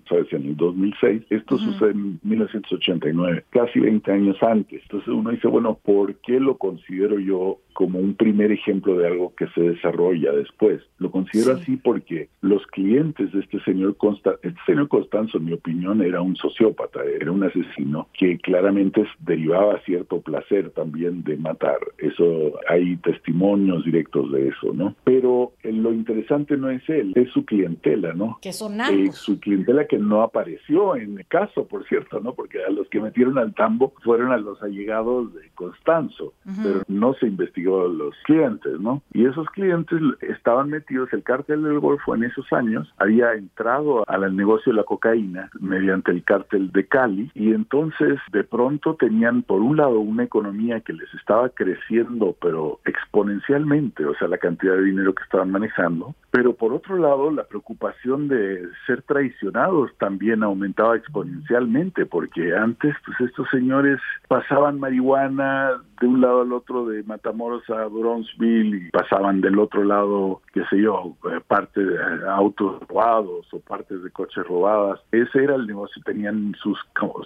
¿sabes? 0.07 0.31
en 0.31 0.45
el 0.45 0.57
2006, 0.57 1.23
esto 1.29 1.57
sucede 1.57 1.91
en 1.91 2.19
1989, 2.23 3.43
casi 3.49 3.79
20 3.79 4.11
años 4.11 4.41
antes. 4.41 4.81
Entonces 4.83 5.09
uno 5.09 5.31
dice, 5.31 5.47
bueno, 5.47 5.77
¿por 5.83 6.15
qué 6.21 6.39
lo 6.39 6.57
considero 6.57 7.19
yo 7.19 7.59
como 7.75 7.99
un 7.99 8.15
primer 8.15 8.53
ejemplo 8.53 8.97
de 8.97 9.05
algo 9.05 9.33
que 9.35 9.47
se 9.49 9.61
desarrolla 9.61 10.31
después. 10.31 10.81
Lo 10.97 11.11
considero 11.11 11.57
así 11.57 11.75
porque 11.75 12.29
los 12.41 12.65
clientes 12.67 13.33
de 13.33 13.41
este 13.41 13.59
señor 13.65 13.97
Constanzo, 13.97 14.39
este 14.43 14.59
señor 14.65 14.87
Constanzo, 14.87 15.37
en 15.37 15.45
mi 15.45 15.53
opinión, 15.53 16.01
era 16.01 16.21
un 16.21 16.37
sociópata, 16.37 17.01
era 17.03 17.31
un 17.31 17.43
asesino 17.43 18.07
que 18.17 18.39
claramente 18.39 19.05
derivaba 19.55 19.81
cierto 19.85 20.21
placer 20.21 20.71
también 20.71 21.23
de 21.23 21.37
matar. 21.37 21.77
Eso 21.97 22.53
hay 22.67 22.97
testimonios 22.97 23.83
directos 23.85 24.31
de 24.31 24.49
eso, 24.49 24.73
¿no? 24.73 24.95
Pero 25.03 25.53
eh, 25.63 25.71
lo 25.71 25.93
interesante 25.93 26.57
no 26.57 26.69
es 26.69 26.87
él, 26.89 27.13
es 27.15 27.29
su 27.31 27.45
clientela, 27.45 28.13
¿no? 28.13 28.39
Que 28.41 28.53
son 28.53 28.79
eh, 28.81 29.11
su 29.11 29.39
clientela 29.39 29.85
que 29.85 29.97
no 29.97 30.21
apareció 30.21 30.95
en 30.95 31.19
el 31.19 31.25
caso, 31.27 31.67
por 31.67 31.87
cierto, 31.87 32.19
¿no? 32.19 32.33
Porque 32.33 32.63
a 32.63 32.69
los 32.69 32.87
que 32.89 32.99
metieron 32.99 33.37
al 33.37 33.53
tambo 33.53 33.93
fueron 34.03 34.31
a 34.31 34.37
los 34.37 34.61
allegados 34.61 35.33
de 35.33 35.49
Constanzo, 35.55 36.33
pero 36.43 36.83
no 36.87 37.13
se 37.15 37.27
investigó 37.27 37.55
consiguió 37.55 37.87
los 37.87 38.15
clientes, 38.25 38.79
¿no? 38.79 39.01
Y 39.13 39.25
esos 39.25 39.47
clientes 39.49 39.99
estaban 40.21 40.69
metidos, 40.69 41.11
el 41.13 41.23
cártel 41.23 41.63
del 41.63 41.79
Golfo 41.79 42.15
en 42.15 42.23
esos 42.23 42.51
años 42.51 42.93
había 42.97 43.33
entrado 43.33 44.03
al 44.07 44.35
negocio 44.35 44.71
de 44.71 44.77
la 44.77 44.83
cocaína 44.83 45.49
mediante 45.59 46.11
el 46.11 46.23
cártel 46.23 46.71
de 46.71 46.85
Cali 46.87 47.31
y 47.33 47.51
entonces 47.51 48.19
de 48.31 48.43
pronto 48.43 48.95
tenían 48.95 49.43
por 49.47 49.61
un 49.61 49.77
lado 49.77 49.99
una 49.99 50.23
economía 50.23 50.81
que 50.81 50.93
les 50.93 51.13
estaba 51.13 51.49
creciendo 51.49 52.35
pero 52.41 52.79
exponencialmente, 52.85 54.05
o 54.05 54.15
sea, 54.15 54.27
la 54.27 54.37
cantidad 54.37 54.75
de 54.75 54.83
dinero 54.83 55.13
que 55.13 55.23
estaban 55.23 55.51
manejando, 55.51 56.15
pero 56.31 56.53
por 56.53 56.73
otro 56.73 56.97
lado 56.97 57.31
la 57.31 57.45
preocupación 57.45 58.27
de 58.27 58.67
ser 58.85 59.01
traicionados 59.03 59.91
también 59.97 60.43
aumentaba 60.43 60.95
exponencialmente 60.95 62.05
porque 62.05 62.55
antes 62.55 62.95
pues 63.05 63.19
estos 63.21 63.47
señores 63.49 63.99
pasaban 64.27 64.79
marihuana 64.79 65.71
de 65.99 66.07
un 66.07 66.21
lado 66.21 66.41
al 66.41 66.53
otro 66.53 66.85
de 66.85 67.03
Matamoros 67.03 67.69
a 67.69 67.85
Bronzeville 67.85 68.87
y 68.87 68.91
pasaban 68.91 69.41
del 69.41 69.59
otro 69.59 69.83
lado, 69.83 70.41
qué 70.53 70.63
sé 70.69 70.81
yo, 70.81 71.15
eh, 71.31 71.39
parte 71.47 71.83
de 71.83 71.97
autos 72.29 72.81
robados 72.87 73.47
o 73.53 73.59
partes 73.59 74.03
de 74.03 74.11
coches 74.11 74.45
robadas. 74.47 74.99
Ese 75.11 75.43
era 75.43 75.55
el 75.55 75.67
negocio, 75.67 76.01
tenían 76.05 76.55
sus, 76.61 76.77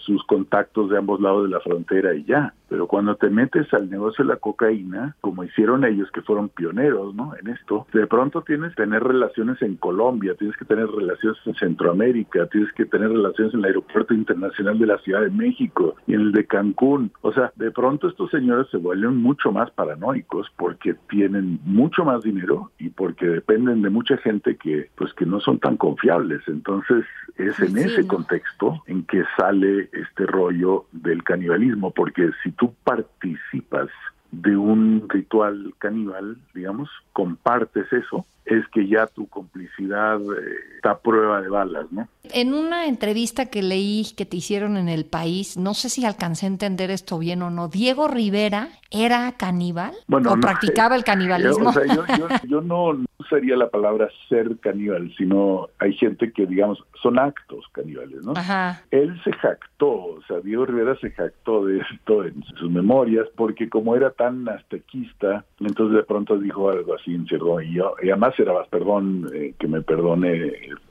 sus 0.05 0.23
contactos 0.25 0.89
de 0.89 0.97
ambos 0.97 1.19
lados 1.19 1.43
de 1.43 1.49
la 1.49 1.59
frontera 1.61 2.13
y 2.13 2.23
ya. 2.23 2.53
Pero 2.69 2.87
cuando 2.87 3.15
te 3.15 3.29
metes 3.29 3.73
al 3.73 3.89
negocio 3.89 4.23
de 4.23 4.29
la 4.29 4.39
cocaína, 4.39 5.15
como 5.21 5.43
hicieron 5.43 5.83
ellos 5.85 6.09
que 6.11 6.21
fueron 6.21 6.49
pioneros, 6.49 7.15
¿no? 7.15 7.33
En 7.39 7.47
esto, 7.47 7.87
de 7.91 8.05
pronto 8.05 8.43
tienes 8.43 8.75
que 8.75 8.83
tener 8.83 9.03
relaciones 9.03 9.59
en 9.63 9.75
Colombia, 9.75 10.35
tienes 10.35 10.55
que 10.55 10.65
tener 10.65 10.87
relaciones 10.87 11.39
en 11.45 11.55
Centroamérica, 11.55 12.45
tienes 12.47 12.71
que 12.73 12.85
tener 12.85 13.09
relaciones 13.09 13.53
en 13.53 13.61
el 13.61 13.65
aeropuerto 13.65 14.13
internacional 14.13 14.77
de 14.77 14.85
la 14.85 14.99
Ciudad 14.99 15.21
de 15.21 15.31
México 15.31 15.95
y 16.05 16.13
en 16.13 16.21
el 16.21 16.31
de 16.31 16.45
Cancún. 16.45 17.11
O 17.21 17.33
sea, 17.33 17.51
de 17.55 17.71
pronto 17.71 18.07
estos 18.07 18.29
señores 18.29 18.58
se 18.65 18.77
vuelven 18.77 19.17
mucho 19.17 19.51
más 19.51 19.69
paranoicos 19.71 20.47
porque 20.57 20.95
tienen 21.09 21.59
mucho 21.63 22.03
más 22.05 22.23
dinero 22.23 22.71
y 22.77 22.89
porque 22.89 23.27
dependen 23.27 23.81
de 23.81 23.89
mucha 23.89 24.17
gente 24.17 24.57
que 24.57 24.89
pues 24.95 25.13
que 25.13 25.25
no 25.25 25.39
son 25.39 25.59
tan 25.59 25.77
confiables. 25.77 26.41
Entonces, 26.47 27.05
es 27.37 27.59
en 27.59 27.77
ese 27.77 28.05
contexto 28.07 28.83
en 28.87 29.03
que 29.03 29.23
sale 29.37 29.89
este 29.93 30.25
rollo 30.25 30.85
del 30.91 31.23
canibalismo, 31.23 31.91
porque 31.91 32.31
si 32.43 32.51
tú 32.51 32.73
participas 32.83 33.89
de 34.31 34.55
un 34.55 35.05
ritual 35.09 35.73
caníbal, 35.79 36.37
digamos, 36.53 36.89
compartes 37.13 37.91
eso, 37.91 38.25
es 38.55 38.67
que 38.69 38.87
ya 38.87 39.07
tu 39.07 39.27
complicidad 39.27 40.19
eh, 40.21 40.55
está 40.75 40.91
a 40.91 40.99
prueba 40.99 41.41
de 41.41 41.49
balas, 41.49 41.91
¿no? 41.91 42.07
En 42.31 42.53
una 42.53 42.87
entrevista 42.87 43.47
que 43.47 43.61
leí 43.61 44.05
que 44.15 44.25
te 44.25 44.37
hicieron 44.37 44.77
en 44.77 44.89
El 44.89 45.05
País, 45.05 45.57
no 45.57 45.73
sé 45.73 45.89
si 45.89 46.05
alcancé 46.05 46.45
a 46.45 46.49
entender 46.49 46.91
esto 46.91 47.17
bien 47.17 47.41
o 47.41 47.49
no, 47.49 47.67
Diego 47.67 48.07
Rivera 48.07 48.69
era 48.91 49.31
caníbal 49.33 49.93
o 50.09 50.39
practicaba 50.39 50.95
el 50.95 51.03
canibalismo. 51.05 51.69
O 51.69 51.73
sea, 51.73 51.85
yo, 51.85 52.03
yo, 52.47 52.61
no 52.61 53.03
usaría 53.19 53.55
la 53.55 53.69
palabra 53.69 54.09
ser 54.27 54.57
caníbal, 54.59 55.13
sino 55.17 55.67
hay 55.79 55.93
gente 55.93 56.31
que, 56.31 56.45
digamos, 56.45 56.83
son 57.01 57.19
actos 57.19 57.65
caníbales, 57.71 58.25
¿no? 58.25 58.33
Ajá. 58.35 58.83
Él 58.91 59.19
se 59.23 59.31
jactó, 59.33 59.89
o 59.89 60.21
sea, 60.27 60.39
Diego 60.39 60.65
Rivera 60.65 60.95
se 60.99 61.11
jactó 61.11 61.65
de 61.65 61.79
esto 61.79 62.23
en 62.23 62.43
sus 62.57 62.69
memorias, 62.69 63.27
porque 63.35 63.69
como 63.69 63.95
era 63.95 64.11
tan 64.11 64.47
aztequista, 64.49 65.45
entonces 65.59 65.97
de 65.97 66.03
pronto 66.03 66.37
dijo 66.37 66.69
algo 66.69 66.95
así 66.95 67.13
en 67.13 67.27
cierto, 67.27 67.61
y, 67.61 67.73
yo, 67.73 67.95
y 68.01 68.09
además 68.09 68.33
era, 68.43 68.63
perdón, 68.65 69.29
eh, 69.33 69.53
que 69.59 69.67
me 69.67 69.81
perdone 69.81 70.31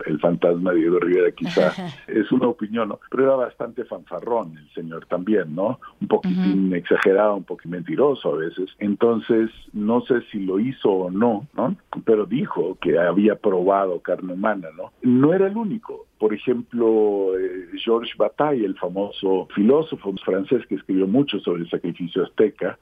el, 0.06 0.18
fantasma 0.20 0.72
de 0.72 0.78
Diego 0.78 0.98
Rivera, 0.98 1.30
quizá 1.32 1.72
es 2.08 2.30
una 2.32 2.48
opinión, 2.48 2.88
¿no? 2.88 3.00
Pero 3.10 3.24
era 3.24 3.34
bastante 3.36 3.84
fanfarrón 3.84 4.56
el 4.56 4.68
señor 4.72 5.06
también, 5.06 5.54
¿no? 5.54 5.78
Un 6.00 6.08
poquitín 6.08 6.74
exagerado, 6.74 7.36
un 7.36 7.44
poquito 7.44 7.68
mentiroso 7.68 8.34
a 8.34 8.36
veces. 8.36 8.70
Entonces, 8.78 9.50
no 9.72 10.00
sé 10.02 10.22
si 10.30 10.40
lo 10.40 10.58
hizo 10.58 10.90
o 10.90 11.10
no, 11.10 11.46
¿no? 11.54 11.76
Pero 12.04 12.26
dijo 12.26 12.76
que 12.80 12.98
había 12.98 13.36
probado 13.36 14.00
carne 14.00 14.32
humana, 14.32 14.68
¿no? 14.76 14.92
No 15.02 15.34
era 15.34 15.46
el 15.46 15.56
único. 15.56 16.07
Por 16.18 16.34
ejemplo, 16.34 17.38
eh, 17.38 17.68
Georges 17.84 18.16
Bataille, 18.16 18.64
el 18.64 18.76
famoso 18.76 19.46
filósofo 19.54 20.12
francés 20.24 20.66
que 20.66 20.74
escribió 20.74 21.06
mucho 21.06 21.38
sobre 21.40 21.62
el 21.62 21.70
sacrificio 21.70 22.24
azteca, 22.24 22.78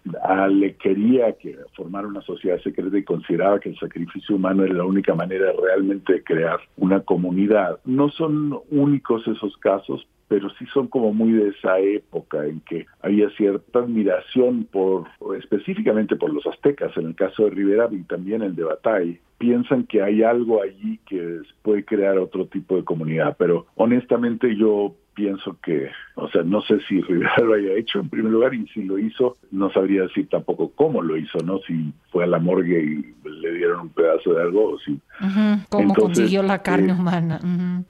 le 0.48 0.74
quería 0.76 1.32
que 1.32 1.56
formara 1.74 2.08
una 2.08 2.22
sociedad 2.22 2.58
secreta 2.60 2.96
y 2.96 3.04
consideraba 3.04 3.60
que 3.60 3.70
el 3.70 3.78
sacrificio 3.78 4.36
humano 4.36 4.64
era 4.64 4.74
la 4.74 4.84
única 4.84 5.14
manera 5.14 5.52
realmente 5.62 6.14
de 6.14 6.24
crear 6.24 6.58
una 6.76 7.00
comunidad. 7.00 7.78
No 7.84 8.08
son 8.10 8.58
únicos 8.70 9.26
esos 9.28 9.56
casos, 9.58 10.06
pero 10.28 10.50
sí 10.58 10.66
son 10.72 10.88
como 10.88 11.12
muy 11.12 11.32
de 11.32 11.48
esa 11.50 11.78
época 11.78 12.44
en 12.46 12.60
que 12.60 12.86
había 13.00 13.30
cierta 13.30 13.80
admiración 13.80 14.64
por, 14.64 15.06
específicamente 15.38 16.16
por 16.16 16.32
los 16.32 16.46
aztecas, 16.46 16.96
en 16.96 17.06
el 17.06 17.14
caso 17.14 17.44
de 17.44 17.50
Rivera 17.50 17.88
y 17.90 18.02
también 18.02 18.42
el 18.42 18.56
de 18.56 18.64
Bataille, 18.64 19.20
piensan 19.38 19.84
que 19.84 20.02
hay 20.02 20.22
algo 20.22 20.62
allí 20.62 20.98
que 21.06 21.40
puede 21.62 21.84
crear 21.84 22.18
otro 22.18 22.46
tipo 22.46 22.76
de 22.76 22.84
comunidad, 22.84 23.36
pero 23.38 23.66
honestamente 23.76 24.56
yo 24.56 24.94
pienso 25.16 25.56
que, 25.62 25.90
o 26.14 26.28
sea, 26.28 26.42
no 26.44 26.60
sé 26.62 26.78
si 26.86 27.00
Rivera 27.08 27.38
lo 27.38 27.54
haya 27.54 27.72
hecho 27.72 27.98
en 27.98 28.08
primer 28.08 28.30
lugar 28.30 28.54
y 28.54 28.68
si 28.68 28.84
lo 28.84 28.98
hizo, 28.98 29.36
no 29.50 29.72
sabría 29.72 30.02
decir 30.02 30.28
tampoco 30.28 30.70
cómo 30.76 31.02
lo 31.02 31.16
hizo, 31.16 31.38
¿no? 31.38 31.58
Si 31.66 31.92
fue 32.12 32.24
a 32.24 32.26
la 32.28 32.38
morgue 32.38 32.84
y 32.84 33.28
le 33.28 33.54
dieron 33.54 33.80
un 33.80 33.88
pedazo 33.88 34.34
de 34.34 34.42
algo 34.42 34.74
o 34.74 34.78
si... 34.78 35.00
¿Cómo 35.70 35.94
consiguió 35.94 36.42
la 36.42 36.62
carne 36.62 36.92
eh, 36.92 36.96
humana? 36.96 37.40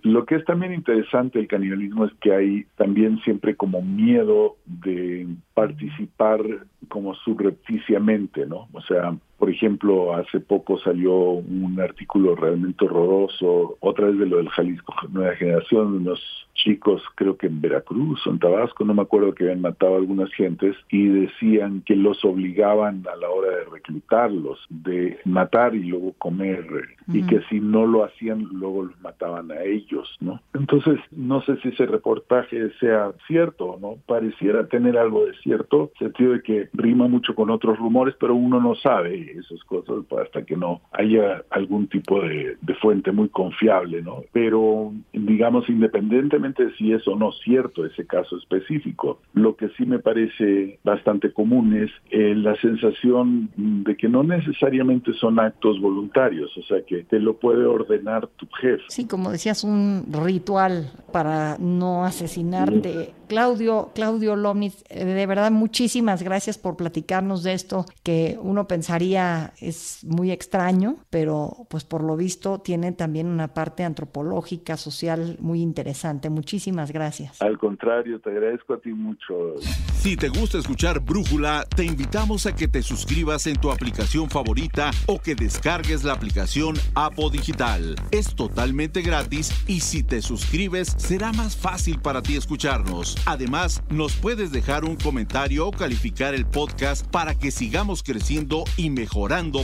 Lo 0.03 0.25
que 0.25 0.37
es 0.37 0.45
también 0.45 0.73
interesante 0.73 1.41
el 1.41 1.49
canibalismo 1.49 2.07
es 2.07 2.13
que 2.21 2.33
hay 2.33 2.67
también 2.77 3.19
siempre 3.23 3.57
como 3.57 3.83
miedo 3.83 4.57
de 4.65 5.27
participar 5.55 6.41
como 6.89 7.15
subrepticiamente, 7.17 8.47
¿no? 8.47 8.69
O 8.73 8.81
sea, 8.83 9.17
por 9.39 9.51
ejemplo, 9.51 10.15
hace 10.15 10.41
poco 10.41 10.79
salió 10.79 11.15
un 11.15 11.79
artículo 11.81 12.35
realmente 12.35 12.85
horroroso, 12.85 13.77
otra 13.81 14.07
vez 14.07 14.19
de 14.19 14.27
lo 14.27 14.39
del 14.39 14.49
Jalisco 14.49 14.95
Nueva 15.11 15.37
Generación, 15.37 15.97
unos 15.97 16.47
chicos, 16.55 17.03
creo 17.17 17.37
que 17.37 17.47
en 17.47 17.61
Veracruz 17.61 18.27
o 18.27 18.31
en 18.31 18.39
Tabasco, 18.39 18.85
no 18.85 18.95
me 18.95 19.03
acuerdo 19.03 19.35
que 19.35 19.45
habían 19.45 19.61
matado 19.61 19.95
a 19.95 19.99
algunas 19.99 20.33
gentes, 20.33 20.75
y 20.91 21.07
decían 21.07 21.83
que 21.85 21.95
los 21.95 22.25
obligaban 22.25 23.05
a 23.13 23.17
la 23.17 23.29
hora 23.29 23.51
de 23.51 23.65
reclutarlos, 23.65 24.59
de 24.71 25.19
matar 25.25 25.75
y 25.75 25.85
luego 25.85 26.15
comer, 26.19 26.67
y 27.09 27.23
que 27.27 27.43
si 27.51 27.61
no 27.61 27.87
lo 27.87 28.05
hacían, 28.05 28.49
luego 28.53 28.85
los 28.85 29.01
mataban 29.01 29.53
a 29.53 29.63
ellos, 29.63 30.17
¿no? 30.21 30.41
Entonces, 30.55 30.99
no 31.13 31.43
sé 31.43 31.57
si 31.59 31.69
ese 31.69 31.87
reportaje 31.87 32.71
sea 32.81 33.13
cierto 33.27 33.67
o 33.67 33.79
no, 33.79 33.99
pareciera 34.07 34.67
tener 34.67 34.97
algo 34.97 35.27
de 35.27 35.35
cierto, 35.43 35.93
sentido 35.99 36.33
de 36.33 36.43
que 36.43 36.69
rima 36.73 37.07
mucho 37.07 37.35
con 37.35 37.51
otros 37.51 37.79
rumores, 37.79 38.15
pero 38.19 38.35
uno 38.35 38.61
no 38.61 38.75
sabe 38.77 39.26
esas 39.31 39.63
cosas 39.65 40.05
hasta 40.21 40.45
que 40.45 40.57
no 40.57 40.81
haya 40.93 41.43
algún 41.51 41.89
tipo 41.89 42.21
de, 42.21 42.57
fuente 42.81 43.11
muy 43.11 43.31
confiable, 43.31 44.03
¿no? 44.03 44.23
Pero 44.33 44.93
digamos, 45.13 45.69
independientemente 45.71 46.67
de 46.67 46.75
si 46.75 46.93
es 46.93 47.09
o 47.09 47.17
no 47.17 47.33
cierto 47.33 47.87
ese 47.87 48.07
caso 48.07 48.37
específico, 48.37 49.21
lo 49.33 49.57
que 49.57 49.71
sí 49.71 49.87
me 49.87 49.99
parece 49.99 50.79
bastante 50.85 51.33
común 51.33 51.75
es 51.75 51.91
eh, 52.11 52.35
la 52.35 52.55
sensación 52.61 53.51
de 53.57 53.97
que 53.97 54.09
no 54.09 54.23
necesariamente 54.23 55.15
son 55.15 55.41
actos 55.41 55.81
voluntarios, 55.81 56.55
o 56.59 56.63
sea 56.65 56.83
que 56.87 57.05
te 57.05 57.19
lo 57.19 57.39
puede 57.39 57.65
ordenar 57.65 58.27
tu 58.37 58.47
jefe. 58.61 58.83
Sí, 58.89 59.07
como 59.07 59.31
decías, 59.31 59.65
un 59.65 60.07
ritual 60.25 60.91
para 61.13 61.57
no 61.59 62.05
asesinarte. 62.05 63.15
Claudio, 63.29 63.91
Claudio 63.95 64.37
Lomnitz, 64.37 64.85
eh, 64.89 65.05
de 65.05 65.27
verdad 65.27 65.51
muchísimas 65.51 66.23
gracias 66.23 66.59
por 66.59 66.77
platicarnos 66.77 67.43
de 67.43 67.55
esto 67.55 67.87
que 68.03 68.39
uno 68.41 68.69
pensaría 68.69 69.16
es 69.61 70.05
muy 70.05 70.31
extraño, 70.31 70.99
pero 71.11 71.67
pues 71.71 71.85
por 71.85 72.03
lo 72.03 72.17
visto 72.17 72.61
tiene 72.61 72.93
también 72.93 73.27
una 73.27 73.55
parte 73.55 73.83
antropológica, 73.85 74.77
social 74.77 75.37
muy 75.41 75.63
interesante. 75.63 76.29
Muchísimas 76.29 76.93
gracias. 76.93 77.41
Al 77.41 77.59
contrario, 77.59 78.21
te 78.21 78.31
agradezco 78.31 78.75
a 78.75 78.81
ti 78.81 78.93
mucho. 78.93 79.55
Si 80.01 80.17
te 80.17 80.29
gusta 80.29 80.59
escuchar 80.59 81.01
Brújula, 81.01 81.65
te 81.75 81.85
invitamos 81.85 82.47
a 82.47 82.55
que 82.55 82.69
te 82.69 82.83
suscribas 82.83 83.47
en 83.47 83.57
tu 83.57 83.71
aplicación 83.71 84.29
favorita 84.29 84.91
o 85.07 85.19
que 85.19 85.35
descargues 85.35 86.05
la 86.05 86.13
aplicación 86.13 86.77
Apo 86.95 87.31
Digital. 87.31 87.97
Es 88.11 88.35
totalmente 88.35 89.03
gratis 89.03 89.51
y 89.67 89.81
si 89.81 90.03
te 90.03 90.21
suscribes 90.21 90.95
será 90.97 91.33
más 91.33 91.57
fácil 91.57 91.99
para 92.01 92.23
ti 92.23 92.37
escucharnos. 92.37 93.17
Además, 93.27 93.83
nos 93.89 94.15
puedes 94.15 94.53
dejar 94.53 94.85
un 94.85 94.97
comentario 94.97 95.67
o 95.67 95.71
calificar 95.73 96.35
el 96.35 96.47
podcast 96.47 97.07
para 97.07 97.35
que 97.35 97.51
sigamos 97.51 98.03
creciendo 98.03 98.65
y 98.77 98.91
mejorando 98.91 99.06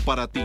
para 0.05 0.29
ti. 0.29 0.45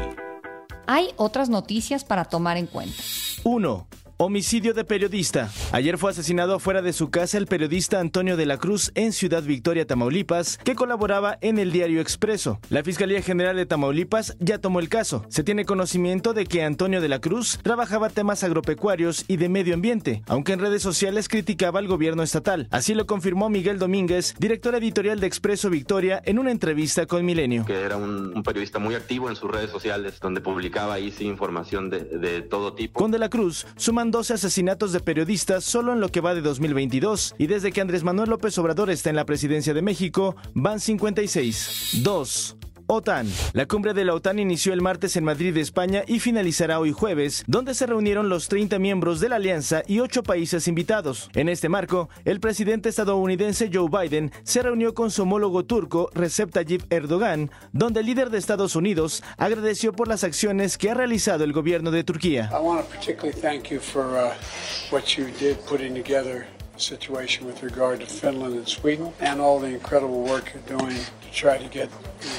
Hay 0.87 1.09
otras 1.17 1.49
noticias 1.49 2.03
para 2.05 2.25
tomar 2.25 2.57
en 2.57 2.65
cuenta. 2.65 2.95
1. 3.43 3.87
Homicidio 4.19 4.73
de 4.73 4.83
periodista. 4.83 5.51
Ayer 5.71 5.99
fue 5.99 6.09
asesinado 6.09 6.57
fuera 6.57 6.81
de 6.81 6.91
su 6.91 7.11
casa 7.11 7.37
el 7.37 7.45
periodista 7.45 7.99
Antonio 7.99 8.35
de 8.35 8.47
la 8.47 8.57
Cruz 8.57 8.91
en 8.95 9.13
Ciudad 9.13 9.43
Victoria, 9.43 9.85
Tamaulipas, 9.85 10.57
que 10.57 10.73
colaboraba 10.73 11.37
en 11.41 11.59
el 11.59 11.71
diario 11.71 12.01
Expreso. 12.01 12.59
La 12.71 12.83
Fiscalía 12.83 13.21
General 13.21 13.55
de 13.55 13.67
Tamaulipas 13.67 14.35
ya 14.39 14.57
tomó 14.57 14.79
el 14.79 14.89
caso. 14.89 15.23
Se 15.29 15.43
tiene 15.43 15.65
conocimiento 15.65 16.33
de 16.33 16.47
que 16.47 16.63
Antonio 16.63 16.99
de 16.99 17.09
la 17.09 17.19
Cruz 17.19 17.59
trabajaba 17.61 18.09
temas 18.09 18.43
agropecuarios 18.43 19.23
y 19.27 19.37
de 19.37 19.49
medio 19.49 19.75
ambiente, 19.75 20.23
aunque 20.25 20.53
en 20.53 20.61
redes 20.61 20.81
sociales 20.81 21.29
criticaba 21.29 21.77
al 21.77 21.87
gobierno 21.87 22.23
estatal. 22.23 22.67
Así 22.71 22.95
lo 22.95 23.05
confirmó 23.05 23.51
Miguel 23.51 23.77
Domínguez, 23.77 24.33
director 24.39 24.73
editorial 24.73 25.19
de 25.19 25.27
Expreso 25.27 25.69
Victoria, 25.69 26.23
en 26.25 26.39
una 26.39 26.49
entrevista 26.49 27.05
con 27.05 27.23
Milenio. 27.23 27.65
Que 27.65 27.81
era 27.81 27.97
un, 27.97 28.41
periodista 28.41 28.79
muy 28.79 28.95
activo 28.95 29.29
en 29.29 29.35
sus 29.35 29.51
redes 29.51 29.69
sociales, 29.69 30.19
donde 30.19 30.41
publicaba 30.41 30.95
ahí 30.95 31.11
sí 31.11 31.25
información 31.25 31.91
de, 31.91 31.99
de 31.99 32.41
todo 32.41 32.73
tipo. 32.73 32.99
Con 32.99 33.11
de 33.11 33.19
la 33.19 33.29
Cruz 33.29 33.67
suman 33.75 34.06
12 34.11 34.33
asesinatos 34.33 34.91
de 34.91 34.99
periodistas 34.99 35.63
solo 35.63 35.93
en 35.93 35.99
lo 35.99 36.09
que 36.09 36.21
va 36.21 36.35
de 36.35 36.41
2022 36.41 37.35
y 37.37 37.47
desde 37.47 37.71
que 37.71 37.81
Andrés 37.81 38.03
Manuel 38.03 38.29
López 38.29 38.57
Obrador 38.57 38.89
está 38.89 39.09
en 39.09 39.15
la 39.15 39.25
presidencia 39.25 39.73
de 39.73 39.81
México 39.81 40.35
van 40.53 40.79
56. 40.79 42.01
2. 42.03 42.57
OTAN. 42.87 43.27
La 43.53 43.65
cumbre 43.65 43.93
de 43.93 44.05
la 44.05 44.13
OTAN 44.13 44.39
inició 44.39 44.73
el 44.73 44.81
martes 44.81 45.17
en 45.17 45.23
Madrid, 45.25 45.55
España 45.57 46.03
y 46.07 46.19
finalizará 46.19 46.79
hoy 46.79 46.93
jueves, 46.93 47.43
donde 47.45 47.73
se 47.73 47.85
reunieron 47.85 48.29
los 48.29 48.47
30 48.47 48.79
miembros 48.79 49.19
de 49.19 49.29
la 49.29 49.35
alianza 49.35 49.83
y 49.85 49.99
8 49.99 50.23
países 50.23 50.67
invitados. 50.67 51.29
En 51.35 51.49
este 51.49 51.69
marco, 51.69 52.09
el 52.23 52.39
presidente 52.39 52.89
estadounidense 52.89 53.69
Joe 53.71 53.89
Biden 53.89 54.31
se 54.43 54.63
reunió 54.63 54.93
con 54.93 55.11
su 55.11 55.23
homólogo 55.23 55.65
turco 55.65 56.09
Recep 56.13 56.51
Tayyip 56.51 56.91
Erdogan, 56.91 57.51
donde 57.73 57.99
el 57.99 58.05
líder 58.05 58.29
de 58.29 58.37
Estados 58.37 58.75
Unidos 58.75 59.23
agradeció 59.37 59.93
por 59.93 60.07
las 60.07 60.23
acciones 60.23 60.77
que 60.77 60.89
ha 60.89 60.93
realizado 60.93 61.43
el 61.43 61.53
gobierno 61.53 61.91
de 61.91 62.03
Turquía. 62.03 62.49
Situation 66.79 67.45
with 67.47 67.61
regard 67.63 67.99
to 67.99 68.05
Finland 68.05 68.55
and 68.55 68.67
Sweden 68.67 69.11
and 69.19 69.39
all 69.39 69.59
the 69.59 69.67
incredible 69.67 70.21
work 70.21 70.51
you're 70.53 70.77
doing 70.77 70.97
to 71.21 71.29
try 71.31 71.57
to 71.57 71.67
get 71.69 71.89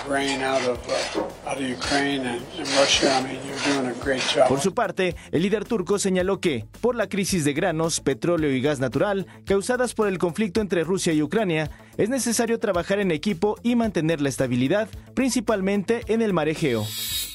grain 0.07 0.43
out 0.43 0.63
of, 0.63 0.79
uh, 0.89 1.49
out 1.49 1.57
of 1.57 1.63
Ukraine 1.63 2.27
and, 2.27 2.43
and 2.59 2.69
Russia. 2.79 3.19
I 3.19 3.23
mean, 3.23 3.41
you're 3.47 3.75
doing 3.75 3.87
a 3.87 4.05
great 4.05 4.23
job. 4.23 4.49
Por 4.49 4.61
su 4.61 4.75
parte, 4.75 5.17
el 5.31 5.43
líder 5.43 5.65
turco 5.65 5.99
señaló 5.99 6.41
que, 6.41 6.67
por 6.81 6.95
la 6.95 7.09
crisis 7.09 7.45
de 7.45 7.53
granos, 7.53 8.01
petróleo 8.01 8.51
y 8.51 8.61
gas 8.61 8.81
natural 8.81 9.27
causadas 9.45 9.95
por 9.95 10.09
el 10.09 10.19
conflicto 10.19 10.61
entre 10.61 10.85
Rusia 10.85 11.13
y 11.13 11.23
Ucrania, 11.23 11.71
es 11.97 12.09
necesario 12.09 12.59
trabajar 12.59 13.01
en 13.01 13.11
equipo 13.11 13.57
y 13.63 13.77
mantener 13.77 14.21
la 14.21 14.29
estabilidad, 14.29 14.89
principalmente 15.15 16.03
en 16.07 16.23
el 16.23 16.33
mar 16.33 16.49
Egeo. 16.49 16.87